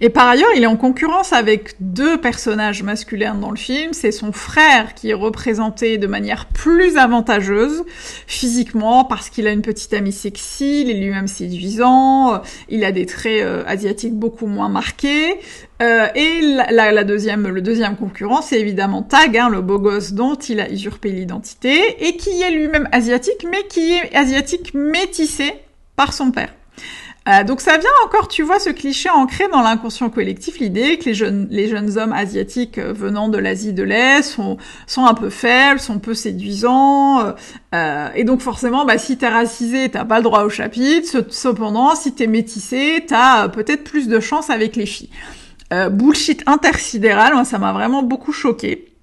Et 0.00 0.08
par 0.08 0.28
ailleurs, 0.28 0.48
il 0.56 0.62
est 0.62 0.66
en 0.66 0.76
concurrence 0.76 1.32
avec 1.32 1.74
deux 1.80 2.20
personnages 2.20 2.82
masculins 2.82 3.34
dans 3.34 3.50
le 3.50 3.56
film. 3.56 3.92
C'est 3.92 4.12
son 4.12 4.32
frère 4.32 4.94
qui 4.94 5.10
est 5.10 5.14
représenté 5.14 5.98
de 5.98 6.06
manière 6.06 6.46
plus 6.46 6.96
avantageuse 6.96 7.84
physiquement 8.26 9.04
parce 9.04 9.30
qu'il 9.30 9.46
a 9.46 9.52
une 9.52 9.62
petite 9.62 9.92
amie 9.94 10.12
sexy, 10.12 10.82
il 10.82 10.90
est 10.90 10.94
lui-même 10.94 11.28
séduisant, 11.28 12.42
il 12.68 12.84
a 12.84 12.92
des 12.92 13.06
traits 13.06 13.42
euh, 13.42 13.62
asiatiques 13.66 14.14
beaucoup 14.14 14.46
moins 14.46 14.68
marqués. 14.68 15.38
Euh, 15.82 16.06
et 16.14 16.40
la, 16.70 16.92
la, 16.92 17.04
deuxième, 17.04 17.48
le 17.48 17.60
deuxième 17.60 17.96
concurrent, 17.96 18.42
c'est 18.42 18.60
évidemment 18.60 19.02
Tag, 19.02 19.36
hein, 19.36 19.48
le 19.48 19.60
beau 19.60 19.78
gosse 19.78 20.12
dont 20.12 20.34
il 20.34 20.60
a 20.60 20.70
usurpé 20.70 21.10
l'identité 21.10 22.06
et 22.06 22.16
qui 22.16 22.42
est 22.42 22.50
lui-même 22.50 22.88
asiatique, 22.92 23.44
mais 23.50 23.66
qui 23.68 23.92
est 23.92 24.14
asiatique 24.14 24.72
métissé 24.74 25.52
par 25.96 26.12
son 26.12 26.30
père. 26.30 26.52
Euh, 27.26 27.42
donc 27.42 27.62
ça 27.62 27.78
vient 27.78 27.90
encore, 28.04 28.28
tu 28.28 28.42
vois, 28.42 28.58
ce 28.60 28.68
cliché 28.68 29.08
ancré 29.08 29.48
dans 29.48 29.62
l'inconscient 29.62 30.10
collectif, 30.10 30.58
l'idée 30.58 30.98
que 30.98 31.06
les 31.06 31.14
jeunes, 31.14 31.48
les 31.50 31.68
jeunes 31.68 31.96
hommes 31.96 32.12
asiatiques 32.12 32.76
euh, 32.76 32.92
venant 32.92 33.28
de 33.30 33.38
l'Asie 33.38 33.72
de 33.72 33.82
l'Est 33.82 34.22
sont, 34.22 34.58
sont 34.86 35.06
un 35.06 35.14
peu 35.14 35.30
faibles, 35.30 35.80
sont 35.80 35.98
peu 35.98 36.12
séduisants, 36.12 37.20
euh, 37.20 37.32
euh, 37.74 38.08
et 38.14 38.24
donc 38.24 38.42
forcément, 38.42 38.84
bah, 38.84 38.98
si 38.98 39.16
t'es 39.16 39.28
racisé, 39.28 39.88
t'as 39.88 40.04
pas 40.04 40.18
le 40.18 40.22
droit 40.24 40.42
au 40.42 40.50
chapitre, 40.50 41.24
cependant, 41.30 41.94
si 41.94 42.12
t'es 42.12 42.26
métissé, 42.26 43.02
t'as 43.06 43.48
peut-être 43.48 43.84
plus 43.84 44.06
de 44.06 44.20
chance 44.20 44.50
avec 44.50 44.76
les 44.76 44.86
filles. 44.86 45.10
bullshit 45.92 46.42
intersidéral. 46.46 47.32
Moi, 47.32 47.44
ça 47.46 47.58
m'a 47.58 47.72
vraiment 47.72 48.02
beaucoup 48.02 48.32
choqué 48.32 48.94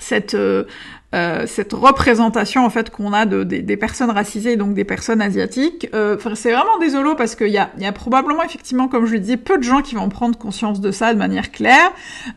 cette 0.00 0.34
euh, 0.34 0.64
cette 1.12 1.72
représentation 1.72 2.64
en 2.66 2.70
fait 2.70 2.90
qu'on 2.90 3.12
a 3.12 3.24
de, 3.24 3.42
des 3.42 3.76
personnes 3.76 4.10
racisées, 4.10 4.56
donc 4.56 4.74
des 4.74 4.84
personnes 4.84 5.22
asiatiques. 5.22 5.88
Euh, 5.94 6.16
c'est 6.34 6.52
vraiment 6.52 6.78
désolant 6.80 7.14
parce 7.14 7.34
qu'il 7.34 7.48
y 7.48 7.58
a, 7.58 7.70
y 7.78 7.86
a 7.86 7.92
probablement 7.92 8.42
effectivement, 8.42 8.88
comme 8.88 9.06
je 9.06 9.12
le 9.12 9.20
disais, 9.20 9.36
peu 9.36 9.58
de 9.58 9.62
gens 9.62 9.82
qui 9.82 9.94
vont 9.94 10.08
prendre 10.08 10.36
conscience 10.36 10.80
de 10.80 10.90
ça 10.90 11.14
de 11.14 11.18
manière 11.18 11.50
claire, 11.50 11.92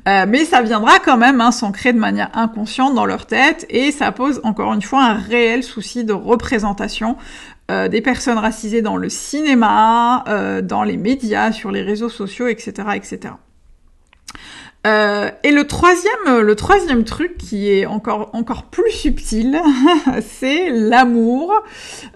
euh, 0.07 0.25
mais 0.27 0.45
ça 0.45 0.61
viendra 0.61 0.99
quand 0.99 1.17
même 1.17 1.41
hein, 1.41 1.51
s'ancrer 1.51 1.93
de 1.93 1.99
manière 1.99 2.29
inconsciente 2.33 2.95
dans 2.95 3.05
leur 3.05 3.25
tête 3.25 3.65
et 3.69 3.91
ça 3.91 4.11
pose 4.11 4.39
encore 4.43 4.73
une 4.73 4.81
fois 4.81 5.03
un 5.03 5.15
réel 5.15 5.63
souci 5.63 6.03
de 6.03 6.13
représentation 6.13 7.17
euh, 7.69 7.87
des 7.87 8.01
personnes 8.01 8.37
racisées 8.37 8.81
dans 8.81 8.97
le 8.97 9.07
cinéma, 9.07 10.25
euh, 10.27 10.61
dans 10.61 10.83
les 10.83 10.97
médias, 10.97 11.51
sur 11.51 11.71
les 11.71 11.81
réseaux 11.81 12.09
sociaux, 12.09 12.47
etc., 12.47 12.73
etc. 12.95 13.33
Euh, 14.87 15.29
et 15.43 15.51
le 15.51 15.67
troisième, 15.67 16.39
le 16.39 16.55
troisième 16.55 17.03
truc 17.03 17.37
qui 17.37 17.69
est 17.69 17.85
encore 17.85 18.31
encore 18.33 18.63
plus 18.63 18.91
subtil, 18.91 19.61
c'est 20.21 20.71
l'amour 20.71 21.53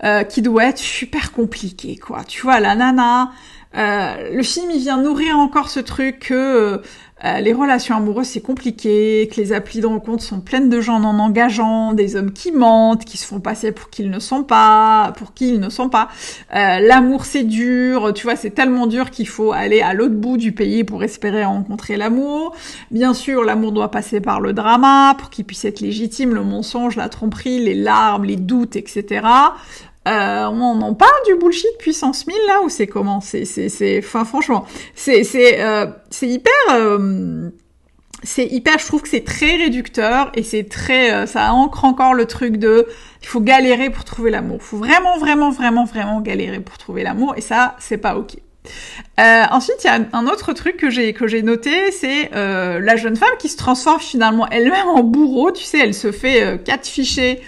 euh, 0.04 0.24
qui 0.24 0.42
doit 0.42 0.66
être 0.66 0.80
super 0.80 1.32
compliqué, 1.32 1.98
quoi. 1.98 2.24
Tu 2.24 2.42
vois, 2.42 2.60
la 2.60 2.76
nana, 2.76 3.32
euh, 3.78 4.32
le 4.34 4.42
film 4.42 4.72
il 4.72 4.80
vient 4.80 4.98
nourrir 4.98 5.38
encore 5.38 5.70
ce 5.70 5.80
truc 5.80 6.20
que 6.20 6.82
euh, 7.24 7.40
les 7.40 7.54
relations 7.54 7.96
amoureuses, 7.96 8.28
c'est 8.28 8.42
compliqué, 8.42 9.30
que 9.34 9.40
les 9.40 9.54
applis 9.54 9.80
de 9.80 9.86
rencontre 9.86 10.22
sont 10.22 10.42
pleines 10.42 10.68
de 10.68 10.82
gens 10.82 11.00
non 11.00 11.18
engageants, 11.18 11.94
des 11.94 12.18
hommes 12.18 12.34
qui 12.34 12.52
mentent, 12.52 13.06
qui 13.06 13.18
se 13.18 13.26
font 13.26 13.40
passer 13.40 13.72
pour 13.72 13.90
qu'ils 13.90 14.10
ne 14.10 14.20
sont 14.20 14.44
pas, 14.44 15.14
pour 15.18 15.34
qui 15.34 15.54
ils 15.54 15.60
ne 15.62 15.70
sont 15.70 15.88
pas. 15.88 16.10
Euh, 16.54 16.80
l'amour, 16.82 17.24
c'est 17.24 17.44
dur, 17.44 18.12
tu 18.14 18.24
vois, 18.24 18.36
c'est 18.36 18.50
tellement 18.50 18.86
dur 18.86 19.12
qu'il 19.12 19.30
faut 19.30 19.54
aller 19.54 19.82
à 19.82 19.94
l'autre 19.94 20.16
bout 20.16 20.36
du 20.36 20.52
pays 20.52 20.84
pour 20.84 21.04
espérer 21.06 21.46
rencontrer 21.46 21.96
l'amour. 21.96 22.54
Bien 22.92 23.14
sûr, 23.14 23.46
l'amour 23.46 23.72
doit 23.72 23.92
passer 23.92 24.20
par 24.20 24.42
le 24.42 24.52
drama 24.52 25.16
pour 25.18 25.30
qu'il 25.30 25.46
puisse 25.46 25.64
être 25.64 25.80
légitime, 25.80 26.34
le 26.34 26.44
mensonge, 26.44 26.98
la 26.98 27.08
tromperie, 27.08 27.60
les 27.64 27.76
larmes, 27.76 28.26
les 28.26 28.36
doutes, 28.36 28.76
etc. 28.76 29.26
Euh, 30.08 30.46
on 30.46 30.82
en 30.82 30.94
parle 30.94 31.12
du 31.26 31.36
bullshit 31.36 31.78
puissance 31.80 32.28
1000 32.28 32.36
là 32.48 32.62
ou 32.64 32.70
c'est 32.70 32.88
comment? 32.88 33.22
C'est 33.22 33.46
c'est 33.46 33.70
c'est 33.70 34.00
enfin 34.00 34.24
franchement 34.24 34.66
c'est 34.94 35.24
c'est 35.24 35.62
euh, 35.62 35.88
c'est 36.12 36.28
hyper 36.28 36.54
euh, 36.72 37.50
c'est 38.22 38.46
hyper 38.46 38.78
je 38.78 38.86
trouve 38.86 39.02
que 39.02 39.10
c'est 39.10 39.24
très 39.24 39.56
réducteur 39.56 40.32
et 40.36 40.44
c'est 40.44 40.70
très 40.70 41.12
euh, 41.12 41.26
ça 41.26 41.52
ancre 41.54 41.86
encore 41.86 42.14
le 42.14 42.26
truc 42.26 42.58
de 42.58 42.88
il 43.24 43.28
faut 43.28 43.42
galérer 43.42 43.90
pour 43.90 44.04
trouver 44.04 44.30
l'amour. 44.30 44.62
Faut 44.62 44.78
vraiment 44.78 45.18
vraiment 45.18 45.50
vraiment 45.50 45.86
vraiment 45.86 46.22
galérer 46.22 46.60
pour 46.60 46.78
trouver 46.78 47.02
l'amour 47.02 47.34
et 47.36 47.42
ça 47.42 47.76
c'est 47.80 47.98
pas 47.98 48.16
OK. 48.16 48.36
Euh, 49.20 49.44
ensuite, 49.52 49.78
il 49.84 49.88
y 49.88 49.90
a 49.90 50.00
un 50.14 50.28
autre 50.28 50.54
truc 50.54 50.78
que 50.78 50.90
j'ai 50.90 51.14
que 51.14 51.28
j'ai 51.28 51.42
noté, 51.42 51.92
c'est 51.92 52.32
euh, 52.36 52.80
la 52.80 52.96
jeune 52.96 53.16
femme 53.16 53.38
qui 53.40 53.50
se 53.50 53.58
transforme 53.58 54.00
finalement 54.00 54.48
elle-même 54.50 54.88
en 54.88 55.04
bourreau. 55.04 55.52
Tu 55.52 55.64
sais, 55.64 55.80
elle 55.80 55.94
se 55.94 56.12
fait 56.12 56.44
euh, 56.44 56.58
quatre 56.58 56.88
fichés 56.88 57.42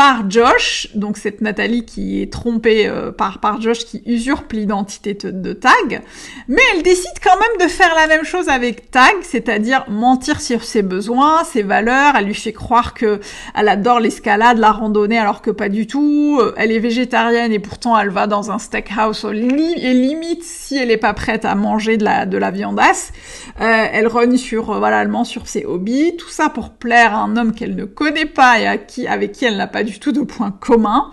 par 0.00 0.30
Josh, 0.30 0.88
donc 0.94 1.18
cette 1.18 1.42
Nathalie 1.42 1.84
qui 1.84 2.22
est 2.22 2.32
trompée 2.32 2.88
euh, 2.88 3.12
par, 3.12 3.38
par 3.38 3.60
Josh 3.60 3.80
qui 3.80 4.02
usurpe 4.06 4.50
l'identité 4.54 5.12
de, 5.12 5.52
Tag, 5.52 6.00
mais 6.48 6.62
elle 6.72 6.82
décide 6.82 7.18
quand 7.22 7.38
même 7.38 7.66
de 7.66 7.70
faire 7.70 7.94
la 7.94 8.06
même 8.06 8.24
chose 8.24 8.48
avec 8.48 8.90
Tag, 8.90 9.12
c'est-à-dire 9.20 9.84
mentir 9.90 10.40
sur 10.40 10.64
ses 10.64 10.80
besoins, 10.80 11.44
ses 11.44 11.62
valeurs, 11.62 12.14
elle 12.16 12.24
lui 12.24 12.34
fait 12.34 12.54
croire 12.54 12.94
que 12.94 13.20
elle 13.54 13.68
adore 13.68 14.00
l'escalade, 14.00 14.56
la 14.56 14.72
randonnée 14.72 15.18
alors 15.18 15.42
que 15.42 15.50
pas 15.50 15.68
du 15.68 15.86
tout, 15.86 16.38
euh, 16.40 16.54
elle 16.56 16.72
est 16.72 16.78
végétarienne 16.78 17.52
et 17.52 17.58
pourtant 17.58 17.98
elle 17.98 18.08
va 18.08 18.26
dans 18.26 18.50
un 18.50 18.58
steakhouse 18.58 19.26
et 19.30 19.92
limite 19.92 20.44
si 20.44 20.78
elle 20.78 20.90
est 20.90 20.96
pas 20.96 21.12
prête 21.12 21.44
à 21.44 21.54
manger 21.54 21.98
de 21.98 22.04
la, 22.04 22.24
de 22.24 22.38
la 22.38 22.50
viandasse, 22.50 23.12
euh, 23.60 23.84
elle 23.92 24.06
rogne 24.06 24.38
sur, 24.38 24.78
voilà, 24.78 25.04
sur 25.24 25.46
ses 25.46 25.66
hobbies, 25.66 26.16
tout 26.16 26.30
ça 26.30 26.48
pour 26.48 26.70
plaire 26.70 27.14
à 27.14 27.18
un 27.18 27.36
homme 27.36 27.52
qu'elle 27.52 27.76
ne 27.76 27.84
connaît 27.84 28.24
pas 28.24 28.58
et 28.60 28.66
à 28.66 28.78
qui, 28.78 29.06
avec 29.06 29.32
qui 29.32 29.44
elle 29.44 29.58
n'a 29.58 29.66
pas 29.66 29.82
du 29.82 29.89
tout 29.98 30.12
de 30.12 30.22
points 30.22 30.52
communs. 30.52 31.10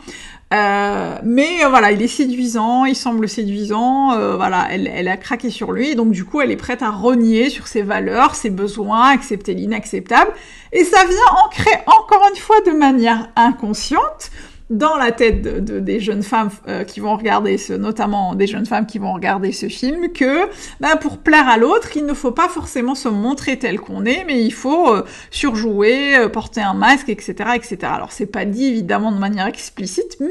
Euh, 0.54 1.18
mais 1.24 1.66
euh, 1.66 1.68
voilà, 1.68 1.92
il 1.92 2.02
est 2.02 2.08
séduisant, 2.08 2.86
il 2.86 2.96
semble 2.96 3.28
séduisant, 3.28 4.14
euh, 4.14 4.38
voilà, 4.38 4.68
elle, 4.72 4.88
elle, 4.88 5.10
a 5.10 5.18
craqué 5.18 5.50
sur 5.50 5.74
lui, 5.74 5.94
donc 5.96 6.12
du 6.12 6.24
coup 6.24 6.40
elle 6.40 6.52
est 6.52 6.58
prête 6.58 6.82
à 6.82 6.90
renier 6.90 7.50
sur 7.50 7.68
ses 7.68 7.82
valeurs, 7.82 8.34
ses 8.34 8.50
besoins, 8.50 9.10
accepter 9.10 9.54
l'inacceptable, 9.54 10.32
et 10.72 10.86
ça 10.86 11.04
vient 11.04 11.44
ancrer 11.46 11.84
encore 11.88 12.26
une 12.30 12.40
fois 12.40 12.62
de 12.62 12.72
manière 12.72 13.30
inconsciente 13.36 14.32
dans 14.70 14.98
la 14.98 15.12
tête 15.12 15.42
de, 15.42 15.80
des 15.80 16.00
jeunes 16.00 16.24
femmes 16.24 16.50
euh, 16.68 16.84
qui 16.84 17.00
vont 17.00 17.16
regarder 17.16 17.58
ce, 17.58 17.74
notamment 17.74 18.36
des 18.36 18.48
jeunes 18.48 18.66
femmes 18.66 18.86
qui 18.86 19.00
vont 19.00 19.14
regarder 19.14 19.52
ce 19.52 19.70
film, 19.70 20.12
que 20.12 20.50
bah, 20.80 20.98
pour 20.98 21.20
plaire 21.20 21.48
à 21.48 21.58
l'autre, 21.58 21.96
il 21.96 22.06
ne 22.06 22.14
faut 22.14 22.32
pas 22.32 22.50
forcément 22.50 22.96
se 22.96 23.08
montrer 23.08 23.58
tel 23.58 23.80
qu'on 23.80 24.06
est, 24.06 24.26
mais 24.26 24.44
il 24.44 24.54
faut 24.54 24.94
euh, 24.94 25.06
surjouer, 25.32 26.18
euh, 26.18 26.30
porter 26.30 26.62
un 26.62 26.74
masque, 26.74 27.10
etc., 27.10 27.52
etc. 27.56 27.78
Alors 27.84 28.12
c'est 28.12 28.26
pas 28.26 28.46
dit 28.46 28.66
évidemment 28.66 29.12
de 29.12 29.20
manière 29.20 29.48
explicite, 29.48 30.18
mais 30.20 30.28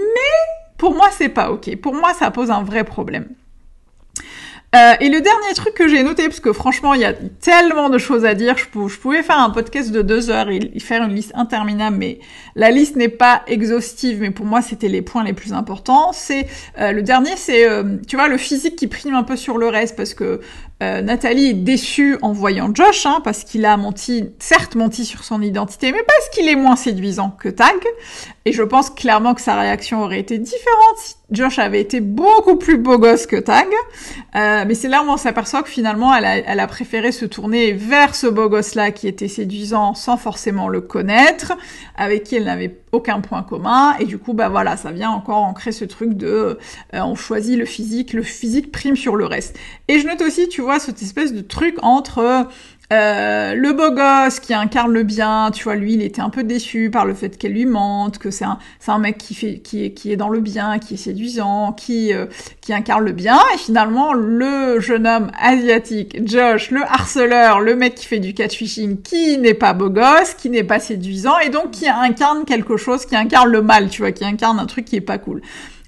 pour 0.77 0.95
moi 0.95 1.09
c'est 1.13 1.31
pas 1.31 1.51
ok. 1.51 1.77
Pour 1.77 1.95
moi 1.95 2.13
ça 2.15 2.31
pose 2.31 2.51
un 2.51 2.63
vrai 2.63 2.85
problème. 2.85 3.29
Euh, 4.77 4.95
et 5.01 5.09
le 5.09 5.21
dernier 5.21 5.55
truc 5.55 5.75
que 5.75 5.89
j'ai 5.89 6.03
noté, 6.03 6.25
parce 6.25 6.41
que 6.41 6.53
franchement, 6.53 6.93
il 6.93 7.01
y 7.01 7.05
a 7.05 7.15
tellement 7.41 7.89
de 7.89 7.99
choses 7.99 8.25
à 8.25 8.35
dire, 8.35 8.57
je, 8.59 8.67
pouvais 8.67 9.23
faire 9.23 9.39
un 9.39 9.51
podcast 9.51 9.91
de 9.91 10.03
deux 10.03 10.29
heures 10.29 10.51
et, 10.51 10.79
faire 10.81 11.03
une 11.03 11.15
liste 11.15 11.33
interminable, 11.35 11.97
mais 11.97 12.19
la 12.57 12.71
liste 12.71 12.97
n'est 12.97 13.09
pas 13.09 13.43
exhaustive, 13.47 14.19
mais 14.21 14.31
pour 14.31 14.45
moi, 14.45 14.61
c'était 14.61 14.89
les 14.89 15.03
points 15.03 15.25
les 15.25 15.33
plus 15.33 15.53
importants. 15.53 16.13
C'est 16.13 16.47
euh, 16.79 16.93
le 16.93 17.03
dernier, 17.03 17.37
c'est 17.37 17.67
euh, 17.67 17.97
tu 18.07 18.17
vois 18.17 18.29
le 18.29 18.37
physique 18.37 18.77
qui 18.77 18.87
prime 18.87 19.15
un 19.15 19.23
peu 19.23 19.37
sur 19.37 19.57
le 19.57 19.69
reste, 19.69 19.97
parce 19.97 20.13
que 20.13 20.41
Nathalie 20.81 21.47
est 21.47 21.55
déçue 21.55 22.19
en 22.21 22.33
voyant 22.33 22.71
Josh, 22.75 23.07
hein, 23.07 23.21
parce 23.25 23.45
qu'il 23.45 23.65
a 23.65 23.77
menti, 23.77 24.31
certes 24.39 24.75
menti 24.75 25.05
sur 25.07 25.25
son 25.25 25.41
identité, 25.41 25.91
mais 25.91 26.03
parce 26.07 26.29
qu'il 26.29 26.49
est 26.49 26.55
moins 26.55 26.77
séduisant 26.77 27.31
que 27.31 27.49
Tag. 27.49 27.81
Et 28.45 28.53
je 28.53 28.63
pense 28.63 28.91
clairement 28.91 29.35
que 29.35 29.41
sa 29.41 29.59
réaction 29.59 30.05
aurait 30.05 30.21
été 30.21 30.39
différente 30.39 30.99
si 30.99 31.17
Josh 31.33 31.59
avait 31.59 31.81
été 31.81 31.99
beaucoup 31.99 32.55
plus 32.55 32.79
beau 32.79 32.99
gosse 32.99 33.27
que 33.27 33.35
Tag. 33.35 33.67
Euh, 34.37 34.65
mais 34.67 34.75
c'est 34.75 34.89
là 34.89 35.03
où 35.03 35.11
on 35.11 35.17
s'aperçoit 35.17 35.65
que 35.65 35.69
finalement, 35.69 36.15
elle 36.15 36.25
a, 36.25 36.37
elle 36.37 36.61
a, 36.61 36.67
préféré 36.69 37.11
se 37.11 37.25
tourner 37.25 37.73
vers 37.73 38.15
ce 38.15 38.29
beau 38.29 38.49
gosse-là 38.49 38.93
qui 38.93 39.09
était 39.09 39.27
séduisant 39.27 39.95
sans 39.95 40.17
forcément 40.17 40.69
le 40.69 40.81
connaître, 40.81 41.55
avec 41.97 42.23
qui 42.23 42.37
elle 42.37 42.45
n'avait 42.45 42.79
aucun 42.93 43.21
point 43.21 43.43
commun. 43.43 43.97
Et 43.99 44.05
du 44.05 44.19
coup, 44.19 44.33
bah 44.33 44.49
voilà, 44.49 44.77
ça 44.77 44.93
vient 44.93 45.11
encore 45.11 45.39
ancrer 45.39 45.73
ce 45.73 45.85
truc 45.85 46.15
de 46.15 46.27
euh, 46.95 47.01
on 47.01 47.17
choisit 47.17 47.59
le 47.59 47.65
physique, 47.65 48.13
le 48.13 48.23
physique 48.23 48.71
prime 48.71 48.97
sur 48.97 49.17
le 49.17 49.27
reste. 49.27 49.59
Et 49.89 49.99
je 49.99 50.07
note 50.07 50.23
aussi, 50.23 50.49
tu 50.49 50.61
vois, 50.61 50.66
cette 50.79 51.03
espèce 51.03 51.33
de 51.33 51.41
truc 51.41 51.77
entre 51.83 52.49
euh, 52.93 53.55
le 53.55 53.73
beau 53.73 53.91
gosse 53.91 54.39
qui 54.39 54.55
incarne 54.55 54.93
le 54.93 55.03
bien, 55.03 55.51
tu 55.53 55.65
vois, 55.65 55.75
lui, 55.75 55.95
il 55.95 56.03
était 56.03 56.21
un 56.21 56.31
peu 56.31 56.45
déçu 56.45 56.89
par 56.89 57.05
le 57.05 57.15
fait 57.15 57.37
qu'elle 57.37 57.53
lui 57.53 57.67
mente, 57.67 58.19
que 58.19 58.31
c'est 58.31 58.45
un, 58.45 58.99
mec 58.99 59.19
qui 59.19 59.93
est, 60.05 60.17
dans 60.17 60.29
le 60.29 60.39
bien, 60.39 60.79
qui 60.79 60.95
est 60.95 60.97
séduisant, 60.97 61.73
qui, 61.73 62.15
euh, 62.15 62.27
qui 62.61 62.73
incarne 62.73 63.05
le 63.05 63.11
bien. 63.11 63.39
Et 63.55 63.59
finalement, 63.59 64.13
le 64.13 64.79
jeune 64.79 65.07
homme 65.07 65.33
asiatique, 65.41 66.21
Josh, 66.25 66.71
le 66.71 66.83
harceleur, 66.83 67.59
le 67.59 67.75
mec 67.75 67.97
qui 67.97 68.07
fait 68.07 68.21
du 68.21 68.35
catfishing, 68.35 69.03
qui 69.03 69.37
n'est 69.39 69.55
pas 69.55 69.73
beau 69.73 69.91
gosse, 69.91 70.35
qui 70.35 70.49
n'est 70.49 70.65
pas 70.65 70.79
séduisant, 70.79 71.39
et 71.41 71.49
donc 71.49 71.73
qui 71.73 71.89
incarne 71.89 72.45
quelque 72.45 72.77
chose, 72.77 73.05
qui 73.05 73.17
incarne 73.17 73.51
le 73.51 73.63
mal, 73.63 73.89
tu 73.89 74.03
vois, 74.03 74.13
qui 74.13 74.25
incarne 74.25 74.61
un 74.61 74.67
truc 74.67 74.85
qui 74.85 74.95
est 74.95 75.01
pas 75.01 75.19
cool. 75.19 75.43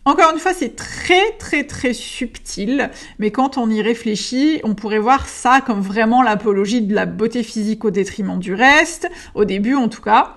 Encore 0.08 0.32
une 0.32 0.38
fois, 0.38 0.54
c'est 0.54 0.74
très 0.74 1.32
très 1.32 1.64
très 1.64 1.92
subtil, 1.92 2.88
mais 3.18 3.30
quand 3.30 3.58
on 3.58 3.68
y 3.68 3.82
réfléchit, 3.82 4.58
on 4.64 4.74
pourrait 4.74 4.98
voir 4.98 5.28
ça 5.28 5.60
comme 5.60 5.82
vraiment 5.82 6.22
l'apologie 6.22 6.80
de 6.80 6.94
la 6.94 7.04
beauté 7.04 7.42
physique 7.42 7.84
au 7.84 7.90
détriment 7.90 8.38
du 8.38 8.54
reste, 8.54 9.10
au 9.34 9.44
début 9.44 9.74
en 9.74 9.90
tout 9.90 10.00
cas. 10.00 10.36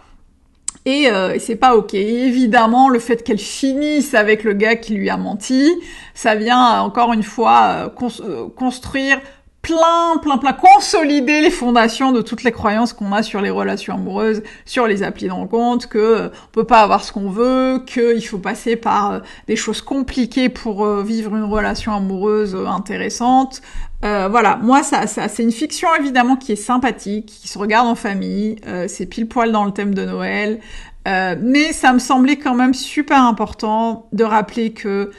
Et 0.84 1.08
euh, 1.10 1.40
c'est 1.40 1.56
pas 1.56 1.78
ok. 1.78 1.94
évidemment, 1.94 2.90
le 2.90 3.00
fait 3.00 3.24
qu'elle 3.24 3.40
finisse 3.40 4.14
avec 4.14 4.44
le 4.44 4.52
gars 4.52 4.76
qui 4.76 4.94
lui 4.94 5.10
a 5.10 5.16
menti, 5.16 5.72
ça 6.16 6.36
vient 6.36 6.82
encore 6.82 7.14
une 7.14 7.24
fois 7.24 7.92
euh, 8.02 8.08
euh, 8.26 8.50
construire 8.50 9.22
plein, 9.62 10.18
plein, 10.22 10.38
plein, 10.38 10.54
consolider 10.54 11.42
les 11.42 11.52
fondations 11.52 12.12
de 12.12 12.22
toutes 12.22 12.44
les 12.44 12.52
croyances 12.52 12.94
qu'on 12.94 13.12
a 13.12 13.22
sur 13.22 13.42
les 13.42 13.50
relations 13.50 13.94
amoureuses, 13.94 14.42
sur 14.66 14.88
les 14.88 15.04
applis 15.04 15.28
de 15.28 15.32
rencontre, 15.32 15.88
que 15.88 15.98
euh, 15.98 16.28
on 16.30 16.52
peut 16.52 16.64
pas 16.64 16.82
avoir 16.82 17.04
ce 17.04 17.12
qu'on 17.12 17.30
veut, 17.30 17.84
qu'il 17.86 18.26
faut 18.26 18.40
passer 18.40 18.76
par 18.76 19.12
euh, 19.12 19.20
des 19.48 19.56
choses 19.56 19.82
compliquées 19.82 20.50
pour 20.50 20.84
euh, 20.86 21.04
vivre 21.04 21.36
une 21.36 21.44
relation 21.44 21.94
amoureuse 21.94 22.56
intéressante. 22.56 23.62
voilà, 24.02 24.58
moi 24.62 24.82
ça, 24.82 25.06
ça 25.06 25.28
c'est 25.28 25.44
une 25.44 25.52
fiction 25.52 25.88
évidemment 26.00 26.36
qui 26.36 26.54
est 26.54 26.56
sympathique, 26.56 27.28
qui 27.28 27.48
se 27.48 27.60
regarde 27.60 27.88
en 27.88 27.96
famille, 27.96 28.56
c'est 28.88 29.06
pile 29.06 29.28
poil 29.28 29.52
dans 29.52 29.66
le 29.66 29.72
thème 29.72 29.94
de 29.94 30.04
Noël, 30.06 30.60
mais 31.06 31.72
ça 31.72 31.94
me 31.94 32.00
semblait 32.00 32.38
quand 32.38 32.56
même 32.56 32.74
super 32.74 33.22
important 33.22 34.08
de 34.12 34.24
rappeler 34.24 34.72
que 34.72 35.12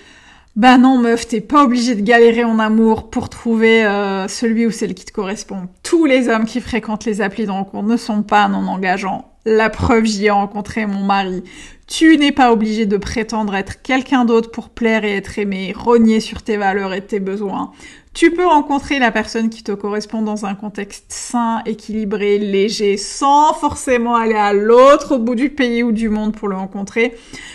bah 0.55 0.77
non 0.77 0.99
meuf, 0.99 1.27
t'es 1.27 1.41
pas 1.41 1.65
obligé 1.65 1.95
de 1.95 2.03
galérer 2.03 2.45
en 2.45 2.59
amour 2.59 3.09
pour 3.09 3.31
trouver 3.31 3.87
euh, 3.87 4.29
celui 4.29 4.67
ou 4.67 4.71
celle 4.71 4.95
qui 4.95 5.07
te 5.07 5.13
correspond. 5.13 5.69
Tous 5.83 6.05
les 6.05 6.29
hommes 6.29 6.45
qui 6.45 6.61
fréquentent 6.61 7.07
les 7.07 7.23
applis 7.23 7.47
de 7.47 7.51
rencontre 7.51 7.89
ne 7.89 7.97
sont 7.97 8.23
pas 8.23 8.49
non 8.49 8.67
engageants. 8.69 9.32
La 9.45 9.71
preuve, 9.71 10.05
j'y 10.05 10.27
ai 10.27 10.31
rencontré 10.31 10.87
mon 10.87 11.03
mari. 11.03 11.43
Tu 11.89 12.17
n'es 12.17 12.31
pas 12.31 12.53
obligé 12.53 12.87
de 12.87 12.97
prétendre 12.97 13.57
être 13.57 13.83
quelqu'un 13.83 14.25
d'autre 14.25 14.53
pour 14.53 14.69
plaire 14.69 15.05
et 15.05 15.17
être 15.17 15.37
aimé, 15.39 15.75
rogner 15.77 16.21
sur 16.21 16.43
tes 16.43 16.57
valeurs 16.57 16.95
et 16.95 17.05
tes 17.05 17.19
besoins. 17.19 17.73
Tu 18.15 18.31
peux 18.31 18.47
rencontrer 18.47 18.99
la 19.01 19.11
personne 19.11 19.51
qui 19.51 19.65
te 19.65 19.73
correspond 19.73 20.23
dans 20.23 20.47
un 20.47 20.55
contexte 20.55 21.07
sain, 21.09 21.63
équilibré, 21.67 22.39
léger, 22.39 22.97
sans 22.99 23.53
forcément 23.55 24.15
aller 24.15 24.35
à 24.35 24.53
l'autre 24.53 25.17
bout 25.17 25.35
du 25.35 25.51
pays 25.51 25.83
ou 25.83 25.91
du 25.91 26.09
monde 26.09 26.37
pour 26.37 26.49
le 26.49 26.55
rencontrer. 26.55 27.15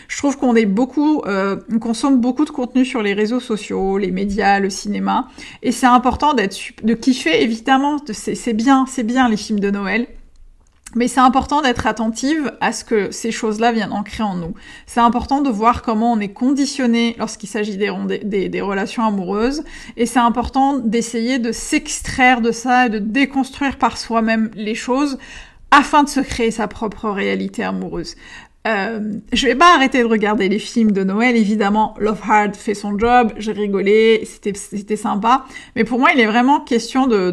Je 0.10 0.18
trouve 0.18 0.38
qu'on 0.38 0.56
est 0.56 0.66
beaucoup, 0.66 1.22
euh, 1.26 1.56
on 1.72 1.80
consomme 1.80 2.20
beaucoup 2.20 2.44
de 2.44 2.50
contenu 2.50 2.86
sur 2.86 3.02
les 3.02 3.14
réseaux 3.14 3.40
sociaux, 3.40 3.98
les 3.98 4.12
médias, 4.12 4.60
le 4.60 4.70
cinéma, 4.70 5.30
et 5.64 5.72
c'est 5.72 5.86
important 5.86 6.34
d'être, 6.34 6.58
de 6.84 6.94
kiffer 6.96 7.44
évidemment. 7.44 7.98
C'est 8.12 8.54
bien, 8.54 8.86
c'est 8.88 9.04
bien 9.04 9.30
les 9.30 9.38
films 9.38 9.60
de 9.60 9.70
Noël. 9.72 10.08
Mais 10.96 11.08
c'est 11.08 11.20
important 11.20 11.62
d'être 11.62 11.86
attentive 11.86 12.54
à 12.62 12.72
ce 12.72 12.86
que 12.86 13.12
ces 13.12 13.32
choses-là 13.32 13.72
viennent 13.72 13.92
ancrer 13.92 14.24
en 14.24 14.36
nous. 14.36 14.54
C'est 14.86 15.02
important 15.02 15.42
de 15.42 15.50
voir 15.50 15.82
comment 15.82 16.14
on 16.14 16.20
est 16.20 16.32
conditionné 16.32 17.16
lorsqu'il 17.20 17.50
s'agit 17.50 17.78
des, 17.78 18.62
relations 18.62 19.06
amoureuses. 19.06 19.64
Et 19.98 20.06
c'est 20.06 20.20
important 20.20 20.78
d'essayer 20.78 21.40
de 21.40 21.52
s'extraire 21.52 22.42
de 22.42 22.52
ça 22.52 22.86
et 22.86 22.90
de 22.90 23.00
déconstruire 23.00 23.78
par 23.78 23.98
soi-même 23.98 24.50
les 24.56 24.76
choses 24.76 25.18
afin 25.72 26.04
de 26.04 26.10
se 26.10 26.22
créer 26.22 26.52
sa 26.52 26.68
propre 26.68 27.10
réalité 27.10 27.64
amoureuse. 27.64 28.16
Euh, 28.68 29.00
je 29.32 29.48
vais 29.48 29.56
pas 29.56 29.76
arrêter 29.76 30.00
de 30.00 30.08
regarder 30.08 30.50
les 30.50 30.60
films 30.60 30.92
de 30.92 31.04
Noël, 31.04 31.36
évidemment. 31.36 31.96
Love 32.00 32.20
Hard 32.28 32.56
fait 32.56 32.74
son 32.74 33.00
job, 33.00 33.32
j'ai 33.38 33.54
rigolé, 33.54 34.28
c'était 34.44 34.96
sympa. 34.96 35.46
Mais 35.76 35.86
pour 35.86 36.00
moi, 36.00 36.10
il 36.14 36.20
est 36.20 36.26
vraiment 36.26 36.60
question 36.60 37.08
de 37.08 37.32